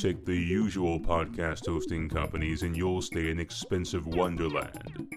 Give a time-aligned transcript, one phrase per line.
[0.00, 5.08] Take the usual podcast hosting companies and you'll stay in expensive wonderland.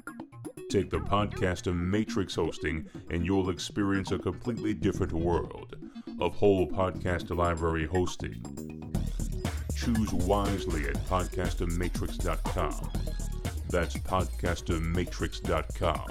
[0.71, 5.75] Take the Podcaster Matrix hosting and you'll experience a completely different world
[6.19, 8.41] of whole podcast library hosting.
[9.75, 12.91] Choose wisely at podcastermatrix.com.
[13.69, 16.09] That's podcastermatrix.com.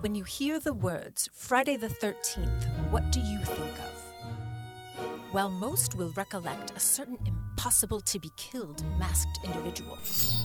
[0.00, 5.32] When you hear the words Friday the 13th, what do you think of?
[5.32, 9.96] Well, most will recollect a certain impossible to be killed masked individual,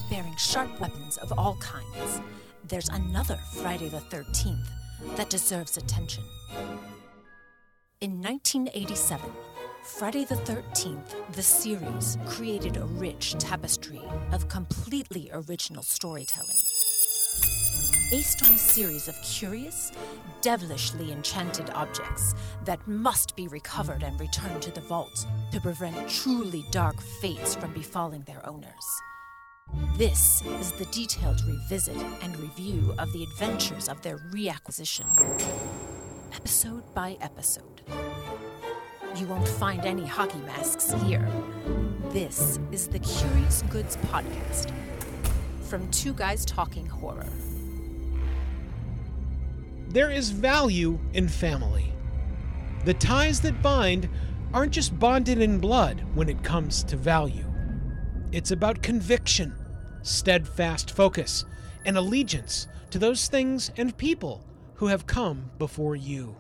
[0.10, 2.22] bearing sharp weapons of all kinds.
[2.64, 4.70] There's another Friday the 13th
[5.18, 6.24] that deserves attention.
[8.00, 9.30] In 1987,
[9.84, 14.02] Friday the 13th, the series created a rich tapestry
[14.32, 16.56] of completely original storytelling
[18.10, 19.92] based on a series of curious,
[20.42, 26.64] devilishly enchanted objects that must be recovered and returned to the vault to prevent truly
[26.72, 28.72] dark fates from befalling their owners.
[29.98, 35.06] This is the detailed revisit and review of the adventures of their reacquisition,
[36.34, 37.82] episode by episode.
[39.18, 41.28] You won't find any hockey masks here.
[42.12, 44.72] This is the Curious Goods Podcast
[45.64, 47.26] from Two Guys Talking Horror.
[49.90, 51.94] There is value in family.
[52.84, 54.10] The ties that bind
[54.54, 57.46] aren't just bonded in blood when it comes to value.
[58.34, 59.56] It's about conviction,
[60.02, 61.46] steadfast focus,
[61.86, 66.36] and allegiance to those things and people who have come before you.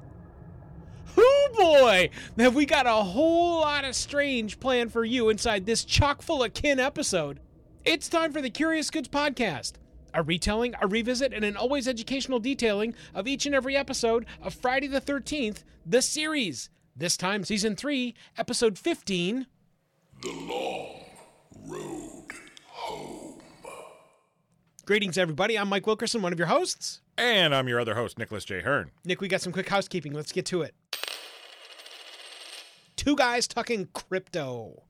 [1.15, 2.09] Hoo boy!
[2.37, 6.43] Have we got a whole lot of strange planned for you inside this chock full
[6.43, 7.39] of kin episode?
[7.85, 9.73] It's time for the Curious Goods Podcast
[10.13, 14.53] a retelling, a revisit, and an always educational detailing of each and every episode of
[14.53, 16.69] Friday the 13th, the series.
[16.95, 19.45] This time, season 3, episode 15
[20.21, 21.01] The Long
[21.67, 22.31] Road
[22.69, 23.41] Home.
[24.85, 25.57] Greetings, everybody.
[25.59, 27.01] I'm Mike Wilkerson, one of your hosts.
[27.17, 28.61] And I'm your other host, Nicholas J.
[28.61, 28.91] Hearn.
[29.05, 30.13] Nick, we got some quick housekeeping.
[30.13, 30.73] Let's get to it.
[32.95, 34.83] Two guys talking crypto.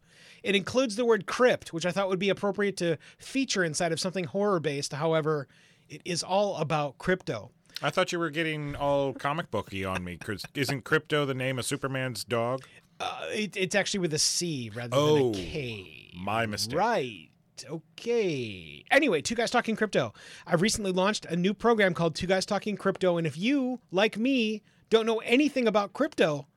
[0.47, 3.99] It includes the word crypt, which I thought would be appropriate to feature inside of
[3.99, 4.93] something horror based.
[4.93, 5.47] However,
[5.89, 7.51] it is all about crypto.
[7.81, 10.17] I thought you were getting all comic booky on me.
[10.55, 12.61] Isn't Krypto the name of Superman's dog?
[12.99, 16.11] Uh, it, it's actually with a C rather Oh, than a K.
[16.15, 16.77] my mistake.
[16.79, 17.29] Right.
[17.69, 18.83] Okay.
[18.89, 20.13] Anyway, Two Guys Talking Crypto.
[20.45, 23.17] I've recently launched a new program called Two Guys Talking Crypto.
[23.17, 26.47] And if you, like me, don't know anything about crypto,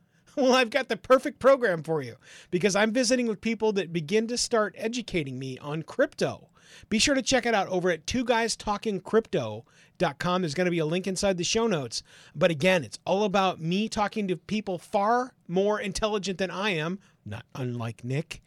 [0.40, 2.16] well, I've got the perfect program for you
[2.50, 6.48] because I'm visiting with people that begin to start educating me on crypto.
[6.88, 10.42] Be sure to check it out over at two guys talking crypto.com.
[10.42, 12.02] There's going to be a link inside the show notes.
[12.34, 16.98] But again, it's all about me talking to people far more intelligent than I am,
[17.24, 18.40] not unlike Nick,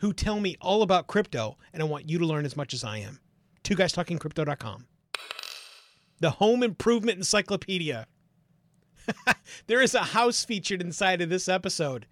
[0.00, 1.56] who tell me all about crypto.
[1.72, 3.20] And I want you to learn as much as I am.
[3.62, 4.86] Two guys talking crypto.com.
[6.20, 8.06] The Home Improvement Encyclopedia.
[9.66, 12.06] there is a house featured inside of this episode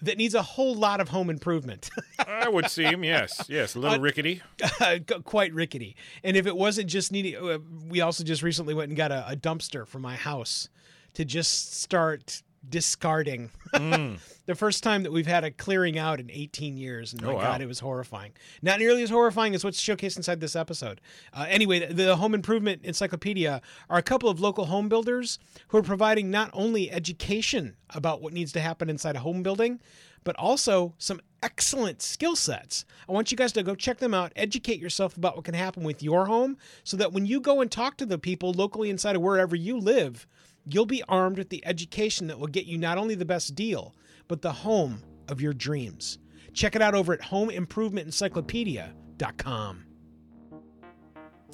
[0.00, 1.88] that needs a whole lot of home improvement.
[2.18, 3.46] I would seem, yes.
[3.48, 4.42] Yes, a little rickety.
[5.24, 5.96] Quite rickety.
[6.24, 7.58] And if it wasn't just needing, uh,
[7.88, 10.68] we also just recently went and got a, a dumpster for my house
[11.14, 13.50] to just start discarding.
[13.72, 17.12] the first time that we've had a clearing out in 18 years.
[17.12, 17.42] And my Oh, wow.
[17.42, 18.32] God, it was horrifying.
[18.62, 21.00] Not nearly as horrifying as what's showcased inside this episode.
[21.32, 25.78] Uh, anyway, the, the Home Improvement Encyclopedia are a couple of local home builders who
[25.78, 29.80] are providing not only education about what needs to happen inside a home building,
[30.24, 32.84] but also some excellent skill sets.
[33.08, 35.82] I want you guys to go check them out, educate yourself about what can happen
[35.82, 39.16] with your home, so that when you go and talk to the people locally inside
[39.16, 40.26] of wherever you live,
[40.66, 43.94] you'll be armed with the education that will get you not only the best deal,
[44.28, 46.18] but the home of your dreams.
[46.52, 49.84] Check it out over at homeimprovementencyclopedia.com.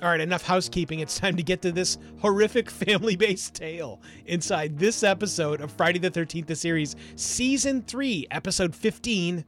[0.01, 1.01] All right, enough housekeeping.
[1.01, 5.99] It's time to get to this horrific family based tale inside this episode of Friday
[5.99, 9.45] the 13th, the series, Season 3, Episode 15.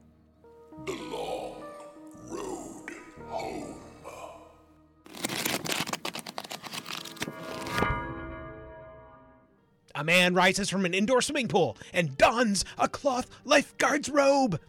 [0.85, 1.63] The Long
[2.29, 2.89] Road
[3.29, 3.70] Home.
[10.01, 14.59] A man rises from an indoor swimming pool and dons a cloth lifeguard's robe.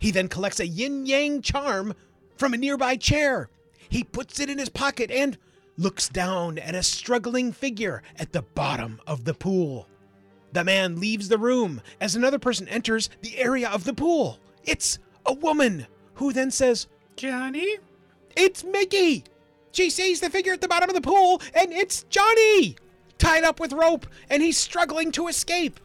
[0.00, 1.94] He then collects a yin yang charm
[2.36, 3.48] from a nearby chair.
[3.88, 5.38] He puts it in his pocket and
[5.78, 9.86] looks down at a struggling figure at the bottom of the pool.
[10.52, 14.40] The man leaves the room as another person enters the area of the pool.
[14.64, 17.76] It's a woman who then says, Johnny?
[18.34, 19.22] It's Mickey!
[19.70, 22.74] She sees the figure at the bottom of the pool, and it's Johnny!
[23.18, 25.80] Tied up with rope, and he's struggling to escape.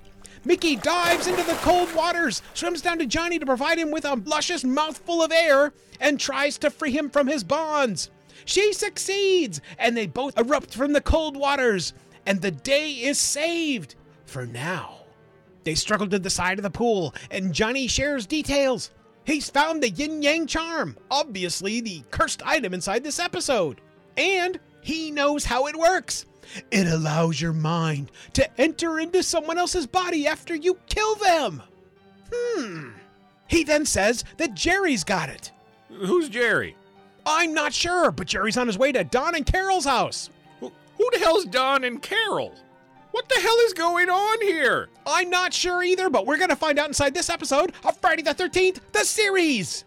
[0.45, 4.15] Mickey dives into the cold waters, swims down to Johnny to provide him with a
[4.15, 8.09] luscious mouthful of air, and tries to free him from his bonds.
[8.45, 11.93] She succeeds, and they both erupt from the cold waters,
[12.25, 13.95] and the day is saved
[14.25, 14.99] for now.
[15.65, 18.91] They struggle to the side of the pool, and Johnny shares details.
[19.25, 23.81] He's found the yin yang charm, obviously the cursed item inside this episode.
[24.17, 26.25] And he knows how it works.
[26.71, 31.63] It allows your mind to enter into someone else's body after you kill them.
[32.31, 32.89] Hmm.
[33.47, 35.51] He then says that Jerry's got it.
[35.89, 36.75] Who's Jerry?
[37.25, 40.29] I'm not sure, but Jerry's on his way to Don and Carol's house.
[40.59, 42.53] Who, who the hell's Don and Carol?
[43.11, 44.89] What the hell is going on here?
[45.05, 48.21] I'm not sure either, but we're going to find out inside this episode of Friday
[48.21, 49.83] the 13th, the series.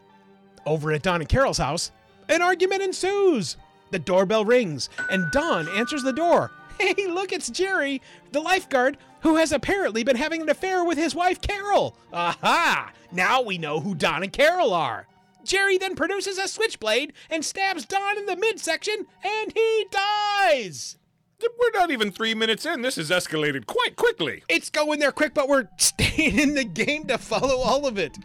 [0.67, 1.93] Over at Don and Carol's house,
[2.29, 3.57] an argument ensues.
[3.93, 6.51] The doorbell rings, and Don answers the door.
[6.79, 8.03] Hey, look, it's Jerry,
[8.33, 11.97] the lifeguard, who has apparently been having an affair with his wife, Carol.
[12.13, 12.91] Aha!
[13.13, 15.07] Now we know who Don and Carol are.
[15.45, 20.97] Jerry then produces a switchblade and stabs Don in the midsection, and he dies.
[21.41, 22.83] We're not even three minutes in.
[22.83, 24.43] This has escalated quite quickly.
[24.49, 28.17] It's going there quick, but we're staying in the game to follow all of it.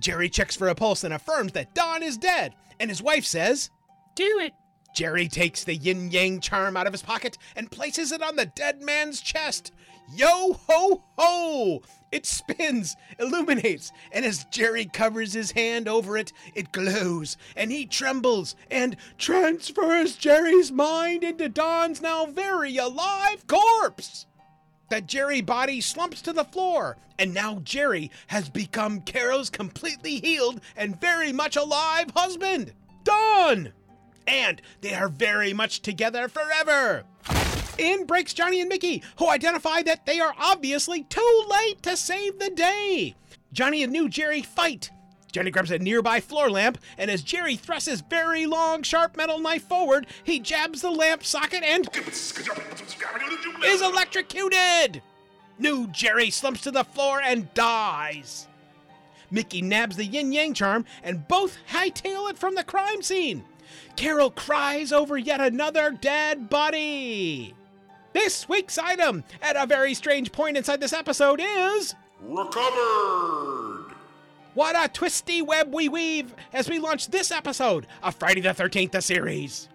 [0.00, 3.70] Jerry checks for a pulse and affirms that Don is dead, and his wife says,
[4.16, 4.52] Do it.
[4.92, 8.46] Jerry takes the yin yang charm out of his pocket and places it on the
[8.46, 9.72] dead man's chest.
[10.14, 11.82] Yo ho ho!
[12.10, 17.86] It spins, illuminates, and as Jerry covers his hand over it, it glows, and he
[17.86, 24.26] trembles and transfers Jerry's mind into Don's now very alive corpse.
[24.90, 30.60] The Jerry body slumps to the floor, and now Jerry has become Carol's completely healed
[30.76, 32.74] and very much alive husband,
[33.04, 33.72] Don!
[34.26, 37.04] And they are very much together forever.
[37.78, 42.38] In breaks Johnny and Mickey, who identify that they are obviously too late to save
[42.38, 43.14] the day.
[43.52, 44.90] Johnny and new Jerry fight.
[45.32, 49.38] Johnny grabs a nearby floor lamp, and as Jerry thrusts his very long, sharp metal
[49.38, 51.88] knife forward, he jabs the lamp socket and
[53.64, 55.02] is electrocuted.
[55.58, 58.46] New Jerry slumps to the floor and dies.
[59.30, 63.42] Mickey nabs the yin yang charm, and both hightail it from the crime scene.
[63.96, 67.54] Carol cries over yet another dead body.
[68.12, 73.94] This week's item, at a very strange point inside this episode, is Recovered!
[74.54, 78.92] What a twisty web we weave as we launch this episode of Friday the 13th,
[78.92, 79.68] the series.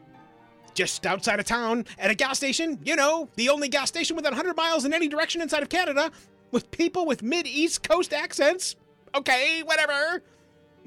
[0.75, 4.33] Just outside of town, at a gas station, you know, the only gas station within
[4.33, 6.11] 100 miles in any direction inside of Canada,
[6.51, 8.75] with people with mid East Coast accents.
[9.15, 10.21] Okay, whatever.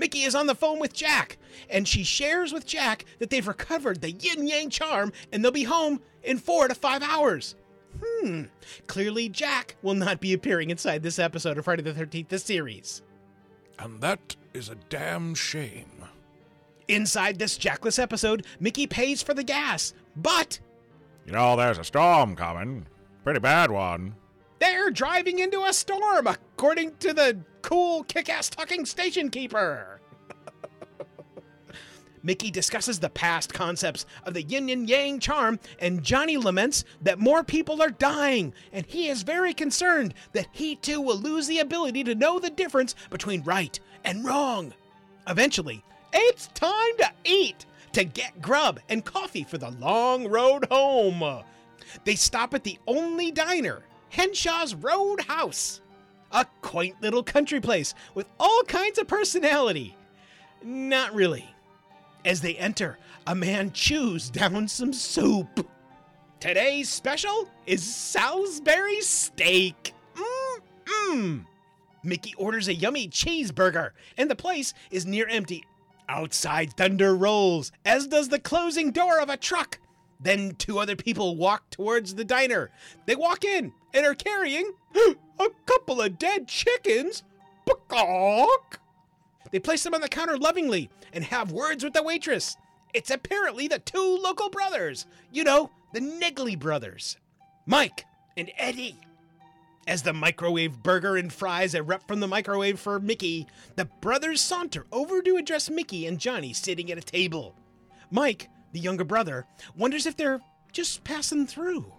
[0.00, 1.36] Mickey is on the phone with Jack,
[1.68, 5.64] and she shares with Jack that they've recovered the yin yang charm and they'll be
[5.64, 7.54] home in four to five hours.
[8.02, 8.44] Hmm,
[8.86, 13.02] clearly Jack will not be appearing inside this episode of Friday the 13th, the series.
[13.78, 16.04] And that is a damn shame.
[16.88, 20.60] Inside this Jackless episode, Mickey pays for the gas, but
[21.26, 22.86] You know, there's a storm coming.
[23.22, 24.14] Pretty bad one.
[24.60, 30.00] They're driving into a storm, according to the cool kick ass talking station keeper.
[32.22, 37.18] Mickey discusses the past concepts of the yin and yang charm, and Johnny laments that
[37.18, 41.60] more people are dying, and he is very concerned that he too will lose the
[41.60, 44.74] ability to know the difference between right and wrong.
[45.26, 51.42] Eventually, it's time to eat, to get grub and coffee for the long road home.
[52.04, 55.80] They stop at the only diner, Henshaw's Roadhouse,
[56.32, 59.96] a quaint little country place with all kinds of personality.
[60.62, 61.46] Not really.
[62.24, 65.66] As they enter, a man chews down some soup.
[66.40, 69.94] Today's special is Salisbury steak.
[70.14, 71.44] Mmm.
[72.02, 75.64] Mickey orders a yummy cheeseburger, and the place is near empty.
[76.08, 79.78] Outside thunder rolls, as does the closing door of a truck.
[80.20, 82.70] Then two other people walk towards the diner.
[83.06, 84.72] They walk in and are carrying
[85.38, 87.22] a couple of dead chickens.
[89.50, 92.56] They place them on the counter lovingly and have words with the waitress.
[92.92, 95.06] It's apparently the two local brothers.
[95.32, 97.16] You know, the Negley brothers.
[97.66, 98.04] Mike
[98.36, 98.96] and Eddie.
[99.86, 103.46] As the microwave burger and fries erupt from the microwave for Mickey,
[103.76, 107.54] the brothers saunter over to address Mickey and Johnny sitting at a table.
[108.10, 109.46] Mike, the younger brother,
[109.76, 110.40] wonders if they're
[110.72, 111.92] just passing through.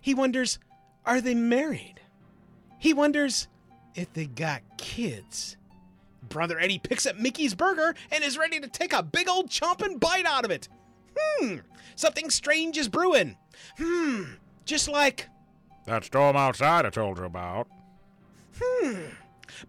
[0.00, 0.58] He wonders,
[1.04, 2.00] are they married?
[2.78, 3.48] He wonders
[3.94, 5.56] if they got kids.
[6.28, 9.98] Brother Eddie picks up Mickey's burger and is ready to take a big old chomping
[9.98, 10.68] bite out of it.
[11.18, 11.56] Hmm,
[11.96, 13.36] something strange is brewing.
[13.78, 14.24] Hmm,
[14.64, 15.28] just like
[15.86, 17.66] That storm outside I told you about.
[18.62, 19.00] Hmm.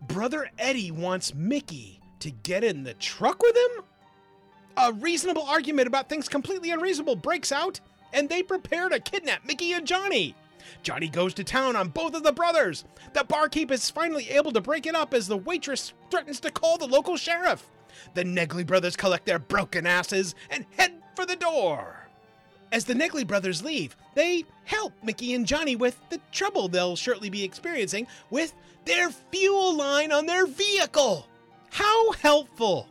[0.01, 3.83] Brother Eddie wants Mickey to get in the truck with him?
[4.77, 7.79] A reasonable argument about things completely unreasonable breaks out,
[8.13, 10.35] and they prepare to kidnap Mickey and Johnny.
[10.83, 12.85] Johnny goes to town on both of the brothers.
[13.13, 16.77] The barkeep is finally able to break it up as the waitress threatens to call
[16.77, 17.69] the local sheriff.
[18.13, 22.07] The Negley brothers collect their broken asses and head for the door.
[22.71, 27.29] As the Negley brothers leave, they help Mickey and Johnny with the trouble they'll shortly
[27.29, 28.53] be experiencing with
[28.85, 31.27] their fuel line on their vehicle.
[31.71, 32.87] How helpful!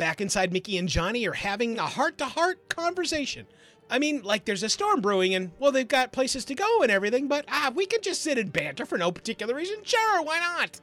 [0.00, 3.46] Back inside, Mickey and Johnny are having a heart to heart conversation.
[3.90, 6.90] I mean, like there's a storm brewing and, well, they've got places to go and
[6.90, 9.76] everything, but ah, we can just sit and banter for no particular reason.
[9.82, 10.80] Sure, why not?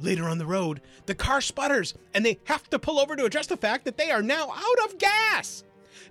[0.00, 3.46] Later on the road, the car sputters and they have to pull over to address
[3.46, 5.62] the fact that they are now out of gas.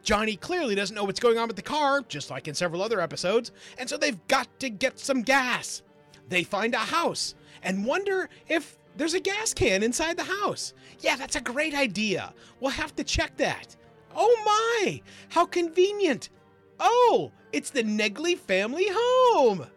[0.03, 3.01] Johnny clearly doesn't know what's going on with the car, just like in several other
[3.01, 5.82] episodes, and so they've got to get some gas.
[6.29, 10.74] They find a house and wonder if there's a gas can inside the house.
[11.00, 12.34] Yeah, that's a great idea.
[12.60, 13.76] We'll have to check that.
[14.16, 15.02] Oh my!
[15.30, 16.30] How convenient!
[16.80, 19.68] Oh, it's the Negley family home!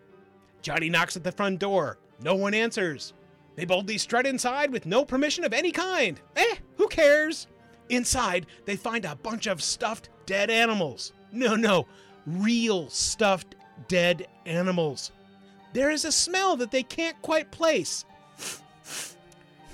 [0.62, 1.98] Johnny knocks at the front door.
[2.20, 3.12] No one answers.
[3.54, 6.20] They boldly strut inside with no permission of any kind.
[6.36, 7.46] Eh, who cares?
[7.88, 11.12] Inside, they find a bunch of stuffed dead animals.
[11.32, 11.86] No, no,
[12.26, 13.54] real stuffed
[13.88, 15.12] dead animals.
[15.72, 18.04] There is a smell that they can't quite place.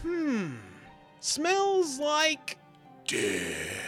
[0.02, 0.56] Hmm.
[1.20, 2.58] Smells like.
[3.06, 3.80] Death.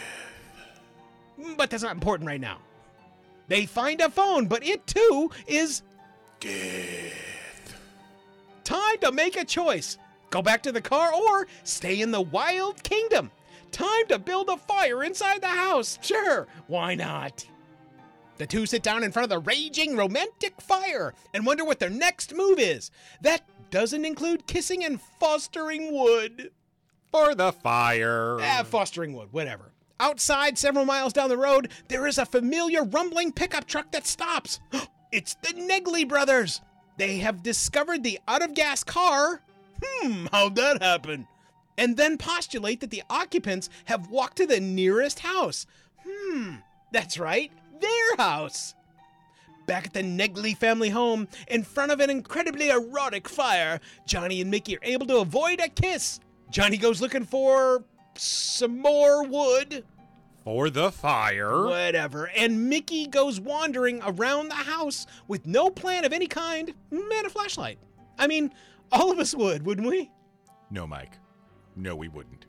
[1.57, 2.59] But that's not important right now.
[3.47, 5.81] They find a phone, but it too is.
[6.39, 7.75] Death.
[8.63, 9.97] Time to make a choice.
[10.29, 13.31] Go back to the car or stay in the wild kingdom.
[13.71, 15.99] Time to build a fire inside the house.
[16.01, 17.45] Sure, why not?
[18.37, 21.89] The two sit down in front of the raging romantic fire and wonder what their
[21.89, 22.91] next move is.
[23.21, 26.51] That doesn't include kissing and fostering wood.
[27.11, 28.37] For the fire.
[28.41, 29.71] Ah, fostering wood, whatever.
[29.99, 34.59] Outside, several miles down the road, there is a familiar rumbling pickup truck that stops.
[35.11, 36.59] It's the Negley brothers.
[36.97, 39.41] They have discovered the out of gas car.
[39.81, 41.25] Hmm, how'd that happen?
[41.77, 45.67] And then postulate that the occupants have walked to the nearest house.
[46.05, 46.55] Hmm,
[46.91, 48.73] that's right, their house.
[49.65, 54.51] Back at the Negley family home, in front of an incredibly erotic fire, Johnny and
[54.51, 56.19] Mickey are able to avoid a kiss.
[56.51, 57.83] Johnny goes looking for
[58.15, 59.83] some more wood.
[60.43, 61.65] For the fire.
[61.65, 62.29] Whatever.
[62.37, 67.29] And Mickey goes wandering around the house with no plan of any kind and a
[67.29, 67.79] flashlight.
[68.19, 68.51] I mean,
[68.91, 70.11] all of us would, wouldn't we?
[70.69, 71.17] No, Mike.
[71.75, 72.45] No, we wouldn't.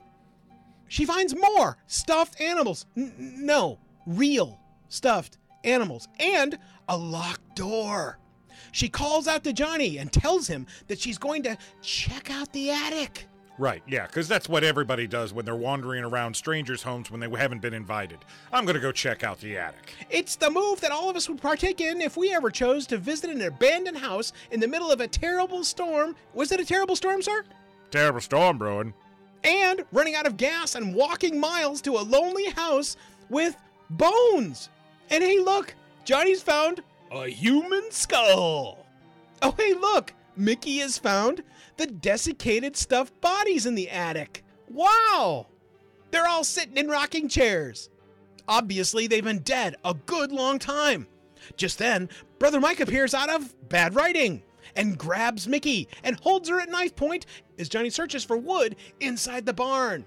[0.87, 2.85] She finds more stuffed animals.
[2.95, 4.59] N- no, real
[4.89, 6.07] stuffed animals.
[6.19, 8.19] And a locked door.
[8.71, 12.71] She calls out to Johnny and tells him that she's going to check out the
[12.71, 13.27] attic.
[13.59, 17.29] Right, yeah, because that's what everybody does when they're wandering around strangers' homes when they
[17.29, 18.19] haven't been invited.
[18.53, 19.95] I'm going to go check out the attic.
[20.11, 22.97] It's the move that all of us would partake in if we ever chose to
[22.99, 26.15] visit an abandoned house in the middle of a terrible storm.
[26.35, 27.43] Was it a terrible storm, sir?
[27.89, 28.93] Terrible storm brewing.
[29.43, 32.95] And running out of gas and walking miles to a lonely house
[33.29, 33.57] with
[33.89, 34.69] bones.
[35.09, 35.73] And hey, look,
[36.05, 38.85] Johnny's found a human skull.
[39.41, 41.43] Oh, hey, look, Mickey has found
[41.77, 44.43] the desiccated stuffed bodies in the attic.
[44.69, 45.47] Wow!
[46.11, 47.89] They're all sitting in rocking chairs.
[48.47, 51.07] Obviously, they've been dead a good long time.
[51.55, 52.09] Just then,
[52.39, 54.41] Brother Mike appears out of bad writing
[54.75, 57.25] and grabs Mickey and holds her at knife point
[57.57, 60.05] as Johnny searches for wood inside the barn.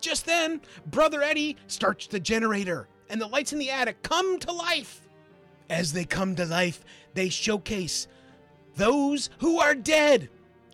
[0.00, 4.52] Just then, Brother Eddie starts the generator and the lights in the attic come to
[4.52, 5.08] life.
[5.70, 6.84] As they come to life,
[7.14, 8.08] they showcase
[8.76, 10.30] those who are dead.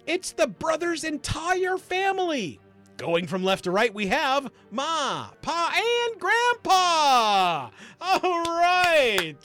[0.06, 2.60] It's the brothers' entire family.
[2.96, 7.70] Going from left to right, we have Ma, Pa, and Grandpa.
[8.00, 9.36] All right,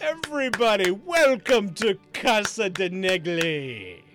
[0.00, 4.09] everybody, welcome to Casa de Negley.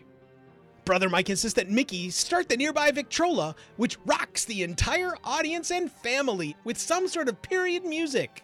[0.86, 5.92] Brother Mike insists that Mickey start the nearby Victrola, which rocks the entire audience and
[5.92, 8.44] family with some sort of period music.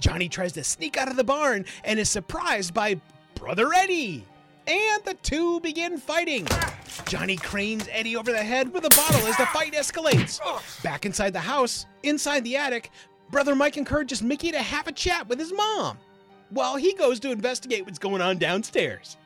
[0.00, 2.98] Johnny tries to sneak out of the barn and is surprised by
[3.34, 4.24] Brother Eddie.
[4.66, 6.46] And the two begin fighting.
[7.06, 10.40] Johnny cranes Eddie over the head with a bottle as the fight escalates.
[10.82, 12.90] Back inside the house, inside the attic,
[13.30, 15.98] Brother Mike encourages Mickey to have a chat with his mom
[16.50, 19.18] while he goes to investigate what's going on downstairs.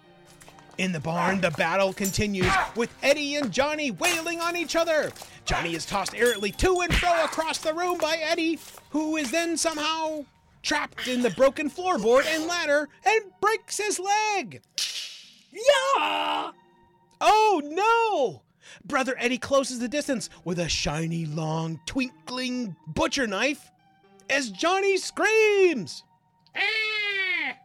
[0.78, 5.12] In the barn, the battle continues with Eddie and Johnny wailing on each other.
[5.44, 8.58] Johnny is tossed errantly to and fro across the room by Eddie,
[8.90, 10.24] who is then somehow
[10.62, 14.62] trapped in the broken floorboard and ladder and breaks his leg.
[15.52, 16.52] Yeah!
[17.20, 18.42] Oh Oh no!
[18.84, 23.70] Brother Eddie closes the distance with a shiny, long, twinkling butcher knife
[24.30, 26.02] as Johnny screams.
[26.56, 27.56] Ah!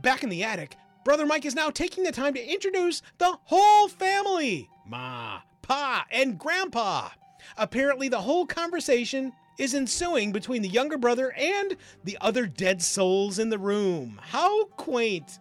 [0.00, 3.88] Back in the attic, Brother Mike is now taking the time to introduce the whole
[3.88, 7.10] family Ma, Pa, and Grandpa.
[7.56, 13.38] Apparently, the whole conversation is ensuing between the younger brother and the other dead souls
[13.38, 14.20] in the room.
[14.22, 15.38] How quaint!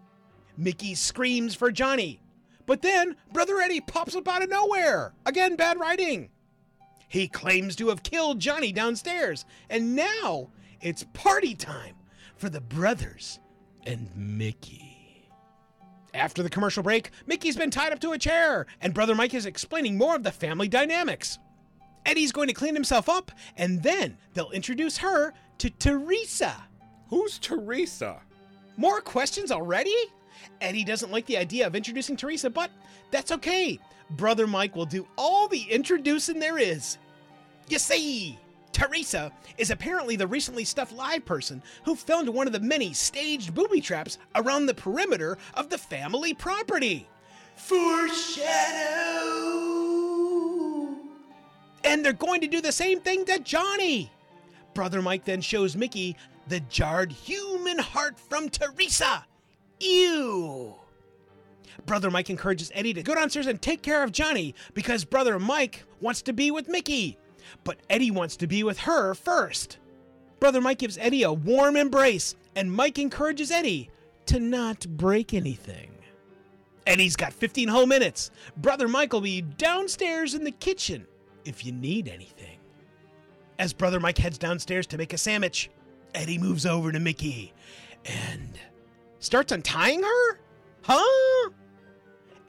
[0.57, 2.21] Mickey screams for Johnny,
[2.65, 5.13] but then Brother Eddie pops up out of nowhere.
[5.25, 6.29] Again, bad writing.
[7.07, 10.49] He claims to have killed Johnny downstairs, and now
[10.81, 11.95] it's party time
[12.35, 13.39] for the brothers
[13.85, 14.88] and Mickey.
[16.13, 19.45] After the commercial break, Mickey's been tied up to a chair, and Brother Mike is
[19.45, 21.37] explaining more of the family dynamics.
[22.05, 26.55] Eddie's going to clean himself up, and then they'll introduce her to Teresa.
[27.09, 28.21] Who's Teresa?
[28.77, 29.95] More questions already?
[30.61, 32.71] Eddie doesn't like the idea of introducing Teresa, but
[33.11, 33.79] that's okay.
[34.11, 36.97] Brother Mike will do all the introducing there is.
[37.67, 38.39] You see,
[38.71, 43.53] Teresa is apparently the recently stuffed live person who filmed one of the many staged
[43.53, 47.07] booby traps around the perimeter of the family property.
[47.55, 48.39] Foreshadow!
[51.83, 54.11] And they're going to do the same thing to Johnny.
[54.73, 56.15] Brother Mike then shows Mickey
[56.47, 59.25] the jarred human heart from Teresa.
[59.79, 60.75] Ew.
[61.85, 65.83] Brother Mike encourages Eddie to go downstairs and take care of Johnny because Brother Mike
[66.01, 67.17] wants to be with Mickey.
[67.63, 69.77] But Eddie wants to be with her first.
[70.39, 73.89] Brother Mike gives Eddie a warm embrace, and Mike encourages Eddie
[74.27, 75.91] to not break anything.
[76.87, 78.31] Eddie's got 15 whole minutes.
[78.57, 81.05] Brother Mike will be downstairs in the kitchen
[81.45, 82.57] if you need anything.
[83.59, 85.69] As Brother Mike heads downstairs to make a sandwich,
[86.15, 87.53] Eddie moves over to Mickey
[88.05, 88.57] and
[89.19, 90.39] starts untying her?
[90.81, 91.49] Huh?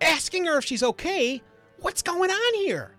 [0.00, 1.42] Asking her if she's okay.
[1.80, 2.96] What's going on here?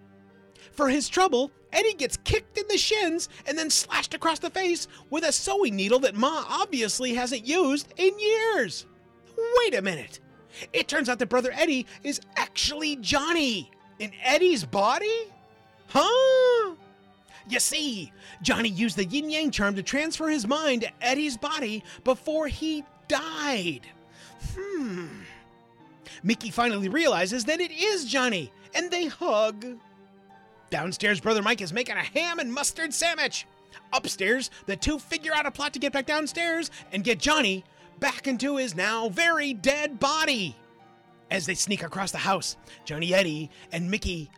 [0.73, 4.87] For his trouble, Eddie gets kicked in the shins and then slashed across the face
[5.09, 8.85] with a sewing needle that Ma obviously hasn't used in years.
[9.59, 10.19] Wait a minute.
[10.73, 15.31] It turns out that Brother Eddie is actually Johnny in Eddie's body?
[15.87, 16.75] Huh?
[17.47, 21.83] You see, Johnny used the yin yang charm to transfer his mind to Eddie's body
[22.03, 23.81] before he died.
[24.55, 25.07] Hmm.
[26.23, 29.65] Mickey finally realizes that it is Johnny, and they hug.
[30.71, 33.45] Downstairs, Brother Mike is making a ham and mustard sandwich.
[33.91, 37.65] Upstairs, the two figure out a plot to get back downstairs and get Johnny
[37.99, 40.55] back into his now very dead body.
[41.29, 42.55] As they sneak across the house,
[42.85, 44.31] Johnny Eddie and Mickey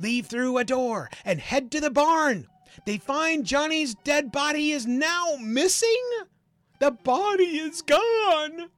[0.00, 2.46] leave through a door and head to the barn.
[2.86, 6.02] They find Johnny's dead body is now missing.
[6.78, 8.70] The body is gone.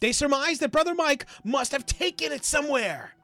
[0.00, 3.14] They surmise that Brother Mike must have taken it somewhere.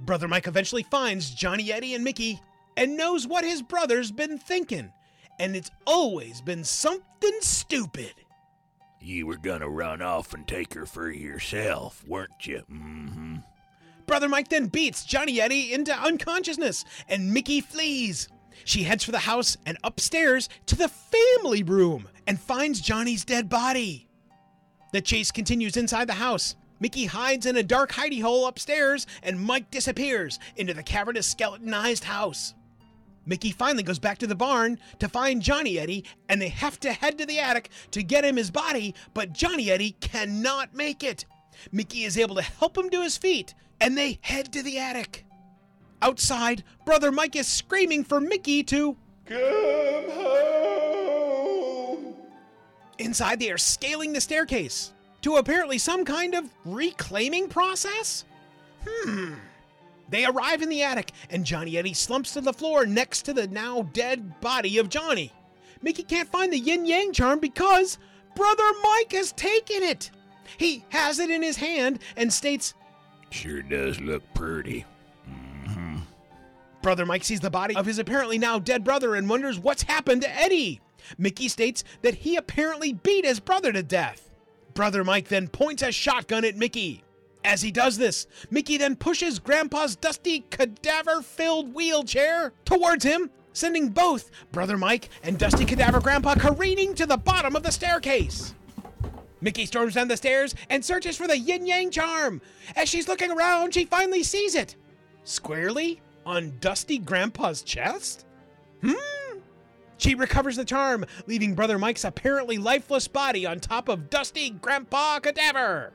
[0.00, 2.40] Brother Mike eventually finds Johnny Eddie and Mickey
[2.76, 4.92] and knows what his brother's been thinking,
[5.38, 8.14] and it's always been something stupid.
[9.00, 12.62] You were gonna run off and take her for yourself, weren't you?
[12.70, 13.36] Mm-hmm.
[14.06, 18.28] Brother Mike then beats Johnny Eddie into unconsciousness, and Mickey flees.
[18.64, 23.48] She heads for the house and upstairs to the family room and finds Johnny's dead
[23.48, 24.08] body.
[24.92, 26.54] The chase continues inside the house.
[26.78, 32.04] Mickey hides in a dark hidey hole upstairs, and Mike disappears into the cavernous skeletonized
[32.04, 32.54] house.
[33.24, 36.92] Mickey finally goes back to the barn to find Johnny Eddie, and they have to
[36.92, 41.24] head to the attic to get him his body, but Johnny Eddie cannot make it.
[41.70, 45.24] Mickey is able to help him to his feet, and they head to the attic.
[46.00, 50.32] Outside, Brother Mike is screaming for Mickey to come home.
[52.98, 58.24] Inside, they are scaling the staircase to apparently some kind of reclaiming process?
[58.84, 59.34] Hmm.
[60.08, 63.46] They arrive in the attic, and Johnny Eddie slumps to the floor next to the
[63.46, 65.32] now dead body of Johnny.
[65.80, 67.98] Mickey can't find the yin yang charm because
[68.36, 70.10] Brother Mike has taken it.
[70.56, 72.74] He has it in his hand and states,
[73.30, 74.84] Sure does look pretty.
[75.28, 75.98] Mm-hmm.
[76.82, 80.22] Brother Mike sees the body of his apparently now dead brother and wonders what's happened
[80.22, 80.80] to Eddie.
[81.18, 84.30] Mickey states that he apparently beat his brother to death.
[84.74, 87.02] Brother Mike then points a shotgun at Mickey.
[87.44, 93.88] As he does this, Mickey then pushes Grandpa's dusty, cadaver filled wheelchair towards him, sending
[93.88, 98.54] both Brother Mike and Dusty Cadaver Grandpa careening to the bottom of the staircase.
[99.40, 102.40] Mickey storms down the stairs and searches for the yin yang charm.
[102.76, 104.76] As she's looking around, she finally sees it.
[105.24, 108.24] Squarely on Dusty Grandpa's chest?
[108.82, 109.38] Hmm?
[109.96, 115.18] She recovers the charm, leaving Brother Mike's apparently lifeless body on top of Dusty Grandpa
[115.18, 115.92] Cadaver.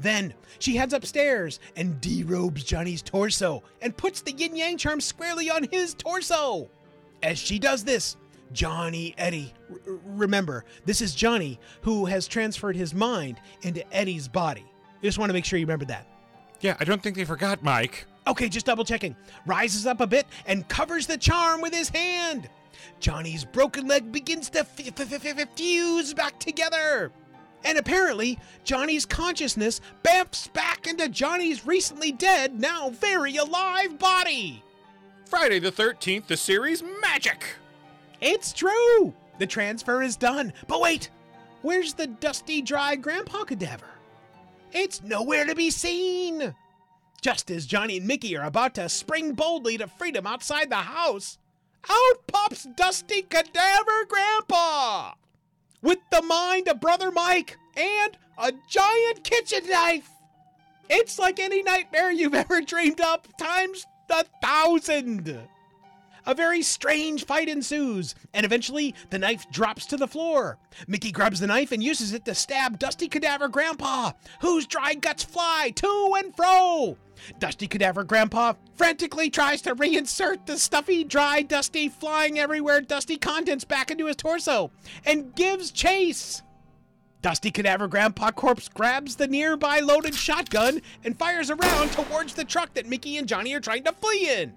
[0.00, 5.50] Then she heads upstairs and derobes Johnny's torso and puts the yin yang charm squarely
[5.50, 6.68] on his torso.
[7.22, 8.16] As she does this,
[8.52, 14.64] Johnny Eddie, r- remember, this is Johnny who has transferred his mind into Eddie's body.
[15.00, 16.06] I Just want to make sure you remember that.
[16.60, 18.06] Yeah, I don't think they forgot, Mike.
[18.26, 19.16] Okay, just double checking.
[19.46, 22.48] Rises up a bit and covers the charm with his hand.
[23.00, 27.10] Johnny's broken leg begins to f- f- f- f- fuse back together.
[27.64, 34.62] And apparently, Johnny's consciousness bamfs back into Johnny's recently dead, now very alive body.
[35.26, 37.44] Friday the 13th, the series Magic.
[38.20, 39.12] It's true!
[39.38, 40.52] The transfer is done.
[40.66, 41.10] But wait!
[41.62, 43.90] Where's the dusty, dry grandpa cadaver?
[44.72, 46.54] It's nowhere to be seen!
[47.20, 51.38] Just as Johnny and Mickey are about to spring boldly to freedom outside the house,
[51.88, 55.14] out pops Dusty Cadaver Grandpa!
[55.80, 60.10] With the mind of Brother Mike and a giant kitchen knife!
[60.90, 65.38] It's like any nightmare you've ever dreamed up, times a thousand!
[66.26, 70.58] A very strange fight ensues, and eventually the knife drops to the floor.
[70.86, 75.22] Mickey grabs the knife and uses it to stab Dusty Cadaver Grandpa, whose dry guts
[75.22, 76.98] fly to and fro.
[77.38, 83.64] Dusty Cadaver Grandpa frantically tries to reinsert the stuffy, dry, dusty, flying everywhere dusty contents
[83.64, 84.70] back into his torso
[85.04, 86.42] and gives chase.
[87.20, 92.74] Dusty Cadaver Grandpa Corpse grabs the nearby loaded shotgun and fires around towards the truck
[92.74, 94.54] that Mickey and Johnny are trying to flee in.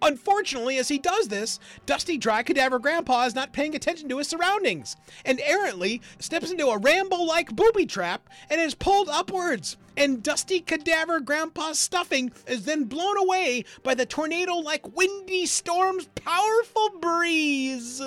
[0.00, 4.28] Unfortunately, as he does this, Dusty Dry Cadaver Grandpa is not paying attention to his
[4.28, 9.76] surroundings and errantly steps into a Rambo like booby trap and is pulled upwards.
[9.96, 16.08] And Dusty Cadaver Grandpa's stuffing is then blown away by the tornado like windy storm's
[16.14, 18.02] powerful breeze.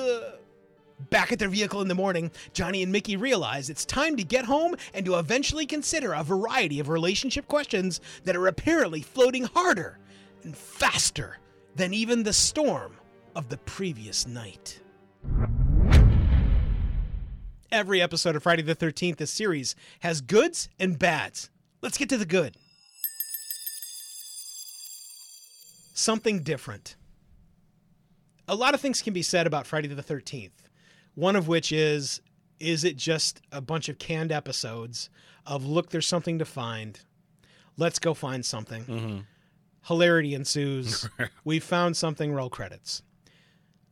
[1.10, 4.46] Back at their vehicle in the morning, Johnny and Mickey realize it's time to get
[4.46, 10.00] home and to eventually consider a variety of relationship questions that are apparently floating harder
[10.44, 11.38] and faster
[11.76, 12.98] than even the storm
[13.36, 14.82] of the previous night.
[17.72, 21.50] Every episode of Friday the 13th, this series, has goods and bads.
[21.82, 22.56] Let's get to the good.
[25.94, 26.96] Something different.
[28.48, 30.52] A lot of things can be said about Friday the 13th.
[31.16, 32.22] One of which is
[32.60, 35.10] is it just a bunch of canned episodes
[35.46, 37.00] of look, there's something to find.
[37.78, 38.84] Let's go find something.
[38.86, 39.18] Mm-hmm.
[39.88, 41.08] Hilarity ensues.
[41.44, 43.04] we found something, roll credits.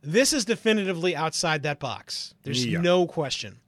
[0.02, 2.34] This is definitively outside that box.
[2.42, 2.80] There's Yeah.
[2.80, 3.58] no question.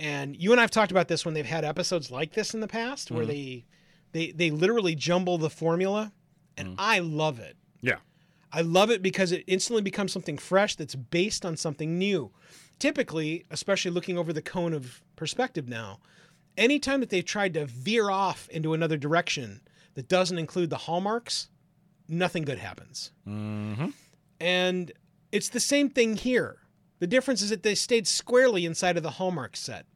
[0.00, 2.68] And you and I've talked about this when they've had episodes like this in the
[2.68, 3.30] past where mm-hmm.
[3.30, 3.64] they
[4.12, 6.12] they they literally jumble the formula
[6.56, 6.76] and mm-hmm.
[6.78, 7.56] I love it.
[7.80, 7.96] Yeah.
[8.52, 12.30] I love it because it instantly becomes something fresh that's based on something new.
[12.78, 15.98] Typically, especially looking over the cone of perspective now,
[16.56, 19.60] anytime that they've tried to veer off into another direction
[19.94, 21.48] that doesn't include the hallmarks,
[22.08, 23.10] nothing good happens.
[23.26, 23.88] Mm-hmm.
[24.40, 24.92] And
[25.32, 26.56] it's the same thing here.
[27.00, 29.86] The difference is that they stayed squarely inside of the hallmark set.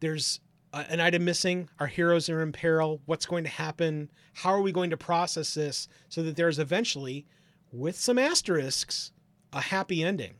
[0.00, 0.40] There's
[0.72, 1.68] uh, an item missing.
[1.78, 3.00] Our heroes are in peril.
[3.06, 4.10] What's going to happen?
[4.34, 7.26] How are we going to process this so that there's eventually,
[7.72, 9.12] with some asterisks,
[9.52, 10.34] a happy ending?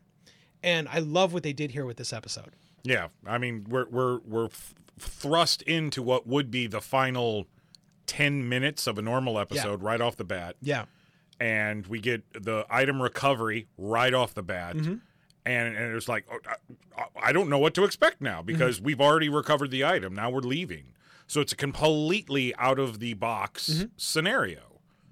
[0.63, 2.51] And I love what they did here with this episode.
[2.85, 7.47] Yeah, I mean we're we're we're f- thrust into what would be the final
[8.07, 10.85] ten minutes of a normal episode right off the bat, Yeah.
[11.39, 14.95] and we get the item recovery right off the bat, Mm-hmm.
[15.49, 16.39] And and was like oh,
[16.97, 18.87] I, I don't know what to expect now because Mm-hmm.
[18.87, 20.15] we've already recovered the item.
[20.15, 20.87] Now we're leaving,
[21.27, 23.85] so it's a completely out of the box Mm-hmm.
[23.97, 24.61] scenario.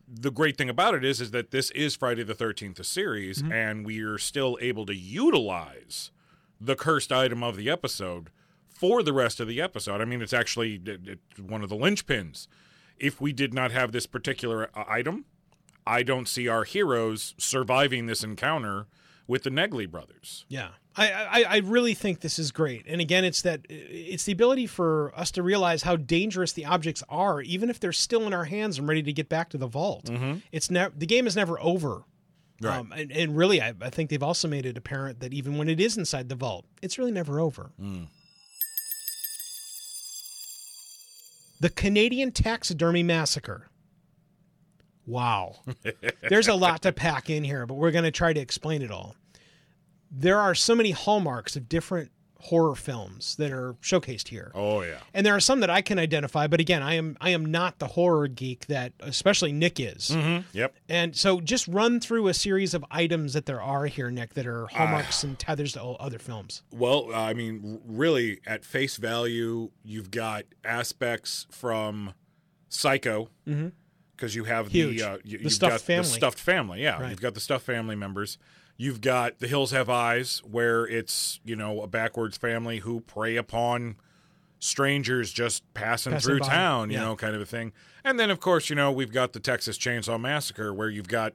[0.08, 3.42] The great thing about it is is that this is Friday the Thirteenth, the series,
[3.42, 3.52] Mm-hmm.
[3.52, 6.10] and we are still able to utilize
[6.60, 8.30] the cursed item of the episode
[8.68, 10.00] for the rest of the episode.
[10.00, 12.46] I mean, it's actually it- it's one of the linchpins.
[12.98, 15.24] If we did not have this particular uh, item,
[15.86, 18.86] I don't see our heroes surviving this encounter
[19.26, 20.44] with the Negley brothers.
[20.48, 22.84] Yeah, I, I I really think this is great.
[22.86, 27.02] And again, it's that it's the ability for us to realize how dangerous the objects
[27.08, 29.66] are, even if they're still in our hands and ready to get back to the
[29.66, 30.10] vault.
[30.52, 32.04] It's never the game is never over.
[32.58, 32.78] Right.
[32.78, 35.68] Um, and, and really, I, I think they've also made it apparent that even when
[35.68, 37.72] it is inside the vault, it's really never over.
[41.60, 43.68] The Canadian Taxidermy Massacre.
[45.06, 45.56] Wow.
[46.28, 48.90] There's a lot to pack in here, but we're going to try to explain it
[48.90, 49.14] all.
[50.10, 52.10] There are so many hallmarks of different
[52.46, 54.52] horror films that are showcased here.
[54.54, 54.98] Oh yeah.
[55.14, 57.78] And there are some that I can identify, but again, I am I am not
[57.78, 60.10] the horror geek that especially Nick is.
[60.10, 60.46] Mm-hmm.
[60.52, 60.74] Yep.
[60.88, 64.46] And so just run through a series of items that there are here, Nick, that
[64.46, 65.28] are hallmarks ah.
[65.28, 66.62] and tethers to other films.
[66.72, 72.14] Well, I mean, really, at face value, you've got aspects from
[72.68, 73.68] Psycho, mm-hmm.
[74.16, 74.68] Because you have.
[74.68, 74.98] Huge.
[75.00, 76.02] the uh, you, The you've stuffed got family.
[76.02, 76.82] the stuffed family.
[76.82, 77.10] Yeah, Right.
[77.10, 78.38] you've got the stuffed family members.
[78.78, 83.36] You've got the Hills Have Eyes, where it's you know a backwards family who prey
[83.36, 83.96] upon
[84.58, 87.04] strangers just passing, Passing through by, town, you yeah.
[87.04, 87.72] know, kind of a thing.
[88.04, 91.34] And then of course you know we've got the Texas Chainsaw Massacre, where you've got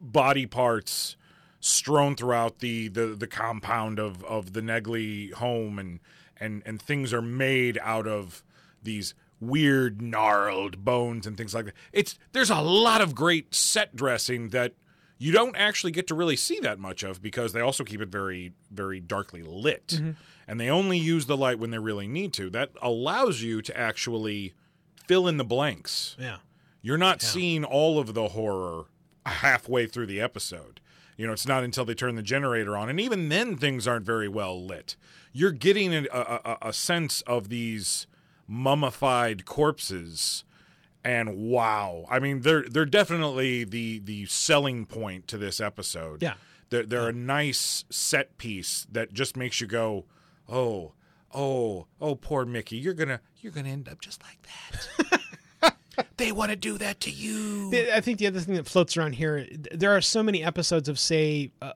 [0.00, 1.16] body parts
[1.60, 6.00] strewn throughout the the, the compound of, of the Negley home and
[6.38, 8.42] and and things are made out of
[8.82, 11.74] these weird gnarled bones and things like that.
[11.92, 14.74] It's there's a lot of great set dressing that
[15.18, 18.08] you don't actually get to really see that much of because they also keep it
[18.08, 19.88] very very darkly lit.
[19.88, 20.10] Mm-hmm.
[20.46, 22.50] And they only use the light when they really need to.
[22.50, 24.52] That allows you to actually
[25.06, 26.16] fill in the blanks.
[26.18, 26.36] Yeah.
[26.82, 28.84] You're not seeing all of the horror
[29.24, 30.80] halfway through the episode.
[31.16, 34.04] You know, it's not until they turn the generator on, and even then, things aren't
[34.04, 34.96] very well lit.
[35.32, 38.06] You're getting a, a, a- a sense of these
[38.46, 40.44] mummified corpses,
[41.02, 42.06] and wow!
[42.10, 46.22] I mean, they're they're definitely the the selling point to this episode.
[46.22, 46.34] Yeah.
[46.70, 50.04] they're they're a nice set piece that just makes you go,
[50.48, 50.92] oh,
[51.32, 55.20] oh, oh, poor Mickey, you're gonna you're gonna end up just like that.
[56.16, 57.70] they want to do that to you.
[57.92, 60.98] I think the other thing that floats around here, there are so many episodes of,
[60.98, 61.72] say, uh,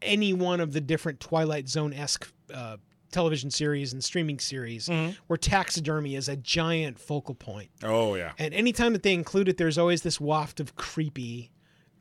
[0.00, 2.76] any one of the different Twilight Zone esque uh,
[3.12, 5.12] television series and streaming series mm-hmm.
[5.26, 7.70] where taxidermy is a giant focal point.
[7.82, 8.32] Oh yeah.
[8.38, 11.50] And anytime that they include it, there's always this waft of creepy,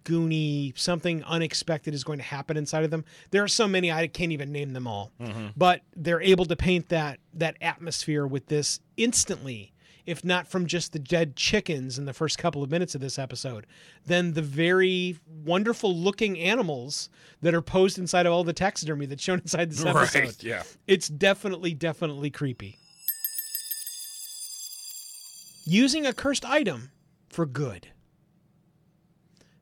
[0.04, 3.06] goony, something unexpected is going to happen inside of them.
[3.32, 5.48] There are so many I can't even name them all, mm-hmm.
[5.56, 9.74] but they're able to paint that that atmosphere with this instantly.
[10.12, 13.18] If not from just the dead chickens in the first couple of minutes of this
[13.18, 13.66] episode,
[14.06, 17.08] then the very wonderful looking animals
[17.40, 20.20] that are posed inside of all the taxidermy that's shown inside this episode.
[20.20, 20.44] Right.
[20.44, 20.64] Yeah.
[20.86, 22.78] It's definitely, definitely creepy.
[25.66, 26.92] Using a cursed item
[27.30, 27.88] for good.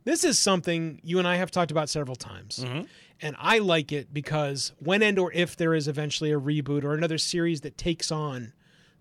[0.04, 2.66] This is something you and I have talked about several times.
[2.66, 2.86] Mm-hmm.
[3.22, 6.96] And I like it because when and or if there is eventually a reboot or
[6.96, 8.54] another series that takes on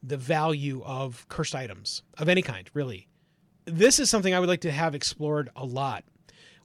[0.03, 3.09] the value of cursed items of any kind, really.
[3.65, 6.05] This is something I would like to have explored a lot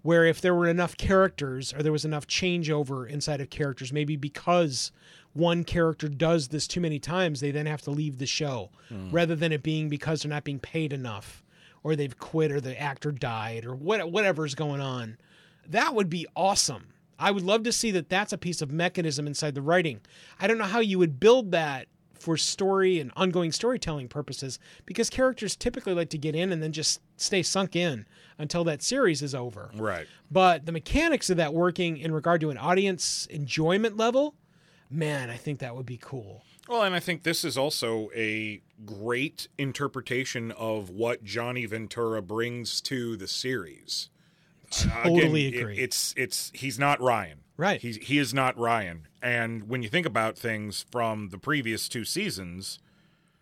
[0.04, 4.16] where if there were enough characters or there was enough changeover inside of characters, maybe
[4.16, 4.92] because
[5.32, 9.10] one character does this too many times, they then have to leave the show hmm.
[9.12, 11.44] rather than it being because they're not being paid enough
[11.84, 15.18] or they've quit or the actor died or what, whatever's going on.
[15.68, 16.90] That would be awesome.
[17.18, 20.02] I would love to see that that's a piece of mechanism inside the writing.
[20.40, 21.88] I don't know how you would build that
[22.24, 26.72] for story and ongoing storytelling purposes because characters typically like to get in and then
[26.72, 28.06] just stay sunk in
[28.38, 29.70] until that series is over.
[29.76, 30.08] Right.
[30.32, 34.36] But the mechanics of that working in regard to an audience enjoyment level,
[34.90, 36.44] man, I think that would be cool.
[36.70, 42.80] Well, and I think this is also a great interpretation of what Johnny Ventura brings
[42.84, 44.10] to the series.
[44.72, 45.78] Uh, Totally again, it- agree.
[45.78, 47.40] it's it's he's not Ryan.
[47.58, 47.82] Right.
[47.82, 49.08] He's he is not Ryan.
[49.22, 52.80] And when you think about things from the previous two seasons,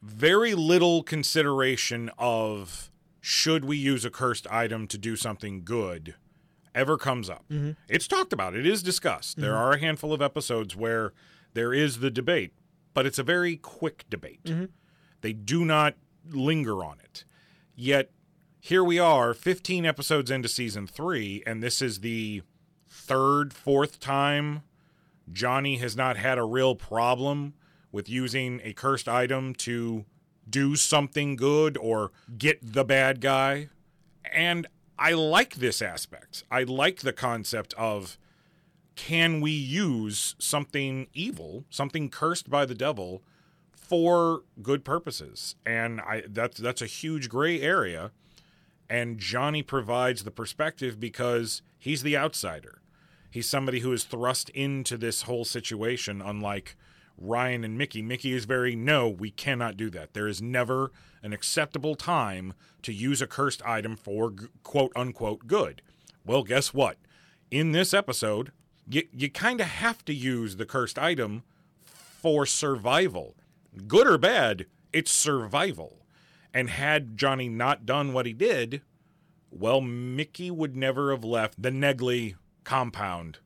[0.01, 6.15] very little consideration of should we use a cursed item to do something good
[6.73, 7.45] ever comes up.
[7.49, 7.71] Mm-hmm.
[7.87, 9.37] It's talked about, it is discussed.
[9.37, 9.61] There mm-hmm.
[9.61, 11.13] are a handful of episodes where
[11.53, 12.53] there is the debate,
[12.93, 14.43] but it's a very quick debate.
[14.45, 14.65] Mm-hmm.
[15.21, 15.95] They do not
[16.29, 17.25] linger on it.
[17.75, 18.11] Yet
[18.59, 22.41] here we are, 15 episodes into season 3 and this is the
[23.11, 24.63] third, fourth time
[25.29, 27.53] Johnny has not had a real problem
[27.91, 30.05] with using a cursed item to
[30.49, 33.67] do something good or get the bad guy.
[34.31, 34.65] And
[34.97, 36.45] I like this aspect.
[36.49, 38.17] I like the concept of
[38.95, 43.23] can we use something evil, something cursed by the devil
[43.73, 45.57] for good purposes?
[45.65, 48.11] And I that's that's a huge gray area
[48.89, 52.81] and Johnny provides the perspective because he's the outsider.
[53.31, 56.75] He's somebody who is thrust into this whole situation, unlike
[57.17, 58.01] Ryan and Mickey.
[58.01, 60.13] Mickey is very, no, we cannot do that.
[60.13, 60.91] There is never
[61.23, 65.81] an acceptable time to use a cursed item for quote unquote good.
[66.25, 66.97] Well, guess what?
[67.49, 68.51] In this episode,
[68.89, 71.43] you, you kind of have to use the cursed item
[71.81, 73.35] for survival.
[73.87, 75.99] Good or bad, it's survival.
[76.53, 78.81] And had Johnny not done what he did,
[79.49, 82.35] well, Mickey would never have left the Negley
[82.71, 83.39] compound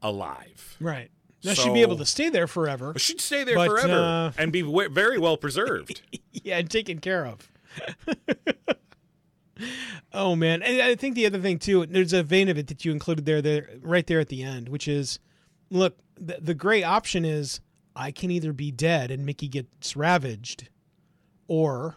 [0.00, 0.76] alive.
[0.80, 1.10] Right.
[1.42, 2.94] Now she'd be able to stay there forever.
[2.96, 6.02] She'd stay there But, forever uh, and be w- very well preserved.
[6.32, 7.50] yeah, and taken care of.
[10.12, 12.84] oh man, and I think the other thing too, there's a vein of it that
[12.84, 15.18] you included there, there, right there at the end, which is,
[15.70, 17.60] look, the, the gray option is
[17.96, 20.68] I can either be dead and Mickey gets ravaged,
[21.48, 21.96] or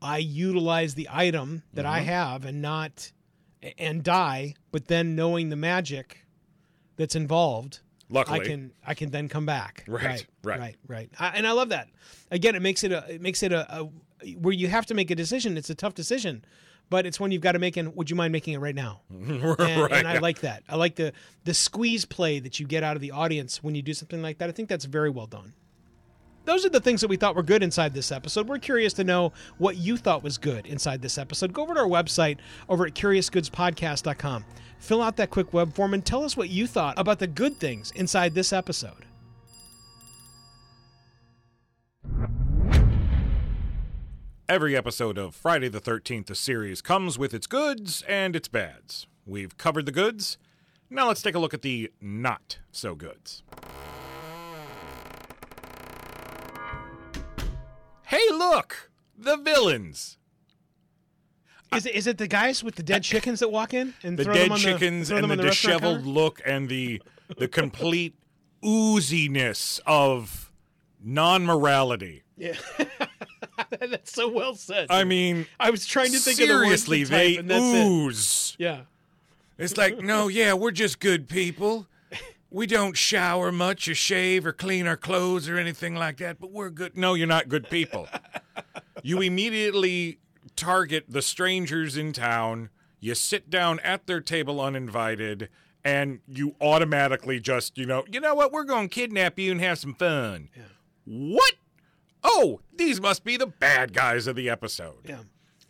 [0.00, 3.10] I utilize the item that I have and not
[3.78, 6.26] and die, but then knowing the magic
[6.96, 8.40] that's involved, Luckily.
[8.40, 9.84] I can I can then come back.
[9.86, 10.60] Right, right, right.
[10.60, 10.76] right.
[10.88, 11.10] right.
[11.18, 11.88] I, and I love that.
[12.30, 13.84] Again, it makes it a it makes it a, a
[14.38, 15.56] where you have to make a decision.
[15.56, 16.44] It's a tough decision,
[16.90, 17.76] but it's one you've got to make.
[17.76, 19.02] And would you mind making it right now?
[19.10, 19.92] And, right.
[19.92, 20.64] and I like that.
[20.68, 21.12] I like the
[21.44, 24.38] the squeeze play that you get out of the audience when you do something like
[24.38, 24.48] that.
[24.48, 25.54] I think that's very well done.
[26.50, 28.48] Those are the things that we thought were good inside this episode.
[28.48, 31.52] We're curious to know what you thought was good inside this episode.
[31.52, 34.44] Go over to our website over at curiousgoodspodcast.com.
[34.80, 37.58] Fill out that quick web form and tell us what you thought about the good
[37.58, 39.04] things inside this episode.
[44.48, 49.06] Every episode of Friday the 13th, the series, comes with its goods and its bads.
[49.24, 50.36] We've covered the goods.
[50.90, 53.44] Now let's take a look at the not so goods.
[58.10, 58.90] Hey, look!
[59.16, 60.18] The villains!
[61.72, 64.24] Is it, is it the guys with the dead chickens that walk in and The
[64.24, 66.10] throw dead them on chickens throw and them the, on restaurant disheveled counter?
[66.10, 67.00] look and the
[67.38, 68.16] the complete
[68.64, 70.50] ooziness of
[71.00, 72.24] non morality.
[72.36, 72.54] Yeah,
[73.70, 74.88] that's so well said.
[74.90, 77.48] I mean, I was trying to think of the words seriously, to type, they and
[77.48, 77.86] that's it.
[77.86, 78.56] ooze.
[78.58, 78.80] Yeah.
[79.56, 81.86] It's like, no, yeah, we're just good people.
[82.50, 86.50] We don't shower much or shave or clean our clothes or anything like that, but
[86.50, 86.96] we're good.
[86.96, 88.08] No, you're not good people.
[89.02, 90.18] you immediately
[90.56, 92.70] target the strangers in town.
[92.98, 95.48] You sit down at their table uninvited,
[95.84, 98.52] and you automatically just, you know, you know what?
[98.52, 100.50] We're going to kidnap you and have some fun.
[101.04, 101.54] What?
[102.22, 105.06] Oh, these must be the bad guys of the episode.
[105.08, 105.20] Yeah.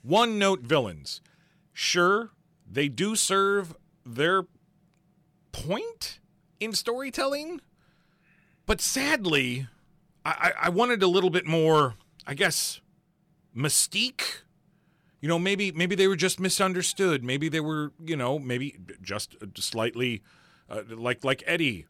[0.03, 1.21] One note villains.
[1.73, 2.31] Sure,
[2.71, 4.45] they do serve their
[5.53, 6.20] point
[6.61, 7.61] in storytelling,
[8.67, 9.67] but sadly,
[10.25, 11.95] I, I wanted a little bit more,
[12.27, 12.81] I guess,
[13.57, 14.43] mystique.
[15.21, 17.25] You know, maybe maybe they were just misunderstood.
[17.25, 20.23] Maybe they were, you know, maybe just slightly
[20.69, 21.87] uh, like like Eddie.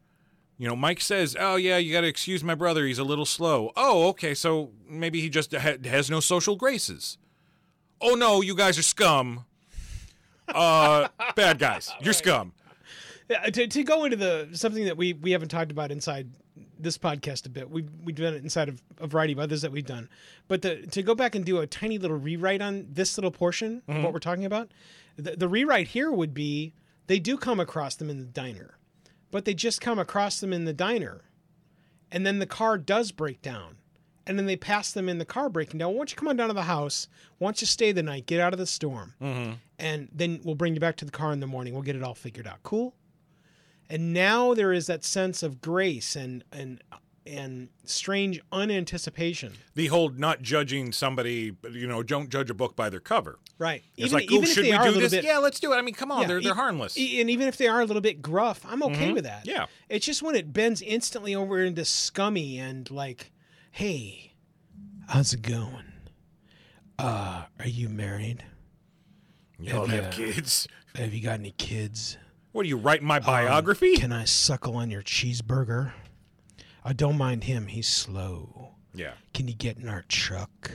[0.57, 2.85] You know, Mike says, "Oh yeah, you got to excuse my brother.
[2.85, 7.17] He's a little slow." Oh, okay, so maybe he just ha- has no social graces.
[8.01, 9.45] Oh no, you guys are scum.
[10.47, 11.91] Uh, bad guys.
[12.01, 12.53] You're scum.
[13.31, 16.27] Yeah, to, to go into the something that we we haven't talked about inside
[16.77, 17.69] this podcast a bit.
[17.69, 20.09] We've we've done it inside of a variety of others that we've done.
[20.49, 23.83] But the, to go back and do a tiny little rewrite on this little portion
[23.87, 24.03] of mm-hmm.
[24.03, 24.71] what we're talking about,
[25.15, 26.73] the, the rewrite here would be
[27.07, 28.77] they do come across them in the diner,
[29.31, 31.21] but they just come across them in the diner,
[32.11, 33.77] and then the car does break down.
[34.27, 35.93] And then they pass them in the car breaking down.
[35.93, 37.07] Why don't you come on down to the house?
[37.39, 38.27] Why don't you stay the night?
[38.27, 39.15] Get out of the storm.
[39.19, 39.53] Mm-hmm.
[39.79, 41.73] And then we'll bring you back to the car in the morning.
[41.73, 42.61] We'll get it all figured out.
[42.61, 42.93] Cool?
[43.91, 46.81] And now there is that sense of grace and and
[47.27, 49.53] and strange unanticipation.
[49.75, 53.37] The whole not judging somebody, you know, don't judge a book by their cover.
[53.59, 53.83] Right.
[53.95, 55.11] It's like, oh, should we do this?
[55.11, 55.75] bit, yeah, let's do it.
[55.75, 56.97] I mean, come on, yeah, they're they're e- harmless.
[56.97, 59.45] e- and even if they are a little bit gruff, I'm okay with that.
[59.45, 59.67] Yeah.
[59.89, 63.31] It's just when it bends instantly over into scummy and like,
[63.71, 64.33] hey,
[65.09, 65.91] how's it going?
[66.97, 68.45] Uh, are you married?
[69.59, 70.09] you don't have yeah.
[70.33, 70.67] kids.
[70.95, 72.17] Have you got any kids?
[72.51, 73.95] What are you writing my um, biography?
[73.97, 75.91] Can I suckle on your cheeseburger?
[76.83, 77.67] I don't mind him.
[77.67, 78.71] He's slow.
[78.93, 80.71] yeah, Can you get in our truck?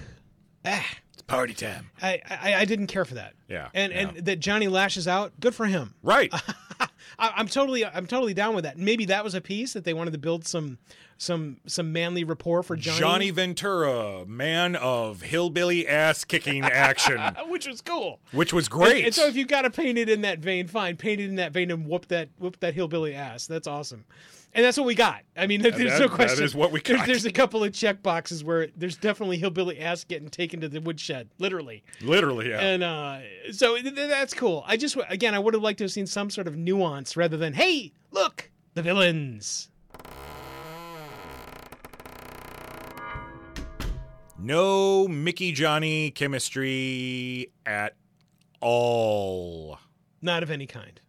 [0.67, 1.91] Ah, It's party time.
[2.03, 3.35] I, I, I didn't care for that.
[3.49, 3.99] Yeah, and yeah.
[4.01, 5.33] and that Johnny lashes out.
[5.41, 5.95] Good for him.
[6.03, 6.33] right.
[7.19, 8.77] I, I'm totally I'm totally down with that.
[8.77, 10.77] Maybe that was a piece that they wanted to build some
[11.17, 17.67] some some manly rapport for Johnny, Johnny Ventura, man of hillbilly ass kicking action, which
[17.67, 18.19] was cool.
[18.33, 18.97] which was great.
[18.97, 21.29] And, and so if you got to paint it in that vein, fine, paint it
[21.31, 23.47] in that vein and whoop that whoop that hillbilly ass.
[23.47, 24.05] That's awesome.
[24.57, 25.21] And that's what we got.
[25.37, 26.43] I mean, there's that- no question.
[26.43, 27.07] is what we There's, got.
[27.07, 30.81] there's a couple of check boxes where there's definitely hillbilly ass getting taken to the
[30.81, 31.85] woodshed, literally.
[32.01, 32.61] Literally, yeah.
[32.61, 33.19] And uh,
[33.53, 34.65] so th- that's cool.
[34.67, 37.37] I just, again, I would have liked to have seen some sort of nuance rather
[37.37, 39.69] than, hey, look, the villains.
[44.39, 47.95] no Mickey Johnny chemistry at
[48.61, 49.79] all.
[50.23, 51.01] Not of any kind.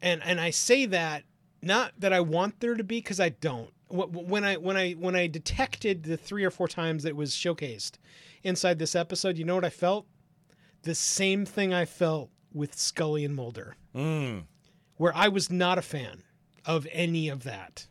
[0.00, 1.22] And and I say that
[1.62, 3.70] not that I want there to be because I don't.
[3.88, 7.10] Wh- wh- When I when I when I detected the three or four times that
[7.10, 7.92] it was showcased
[8.42, 10.06] inside this episode, you know what I felt?
[10.82, 13.76] The same thing I felt with Scully and Mulder.
[13.94, 14.44] Mm.
[14.96, 16.22] where I was not a fan
[16.64, 17.86] of any of that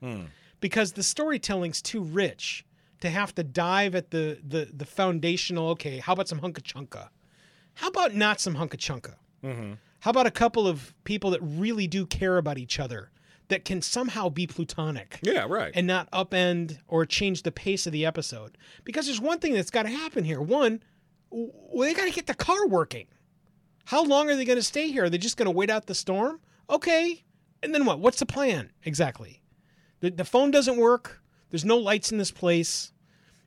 [0.60, 2.66] because the storytelling's too rich
[3.02, 5.70] to have to dive at the the the foundational.
[5.70, 7.10] Okay, how about some hunka chunka?
[7.76, 9.16] How about not some hunka chunka?
[10.02, 13.12] How about a couple of people that really do care about each other
[13.52, 15.20] that can somehow be plutonic?
[15.22, 15.72] Yeah, right.
[15.76, 18.58] and not upend or change the pace of the episode.
[18.84, 20.42] Because there's one thing that's got to happen here.
[20.42, 20.82] One,
[21.30, 23.06] well, they got to get the car working.
[23.86, 25.04] How long are they going to stay here?
[25.06, 26.40] Are they just going to wait out the storm?
[26.70, 27.24] Okay.
[27.64, 28.00] And then what?
[28.00, 29.42] What's the plan exactly?
[30.00, 31.22] The, the phone doesn't work.
[31.50, 32.92] There's no lights in this place.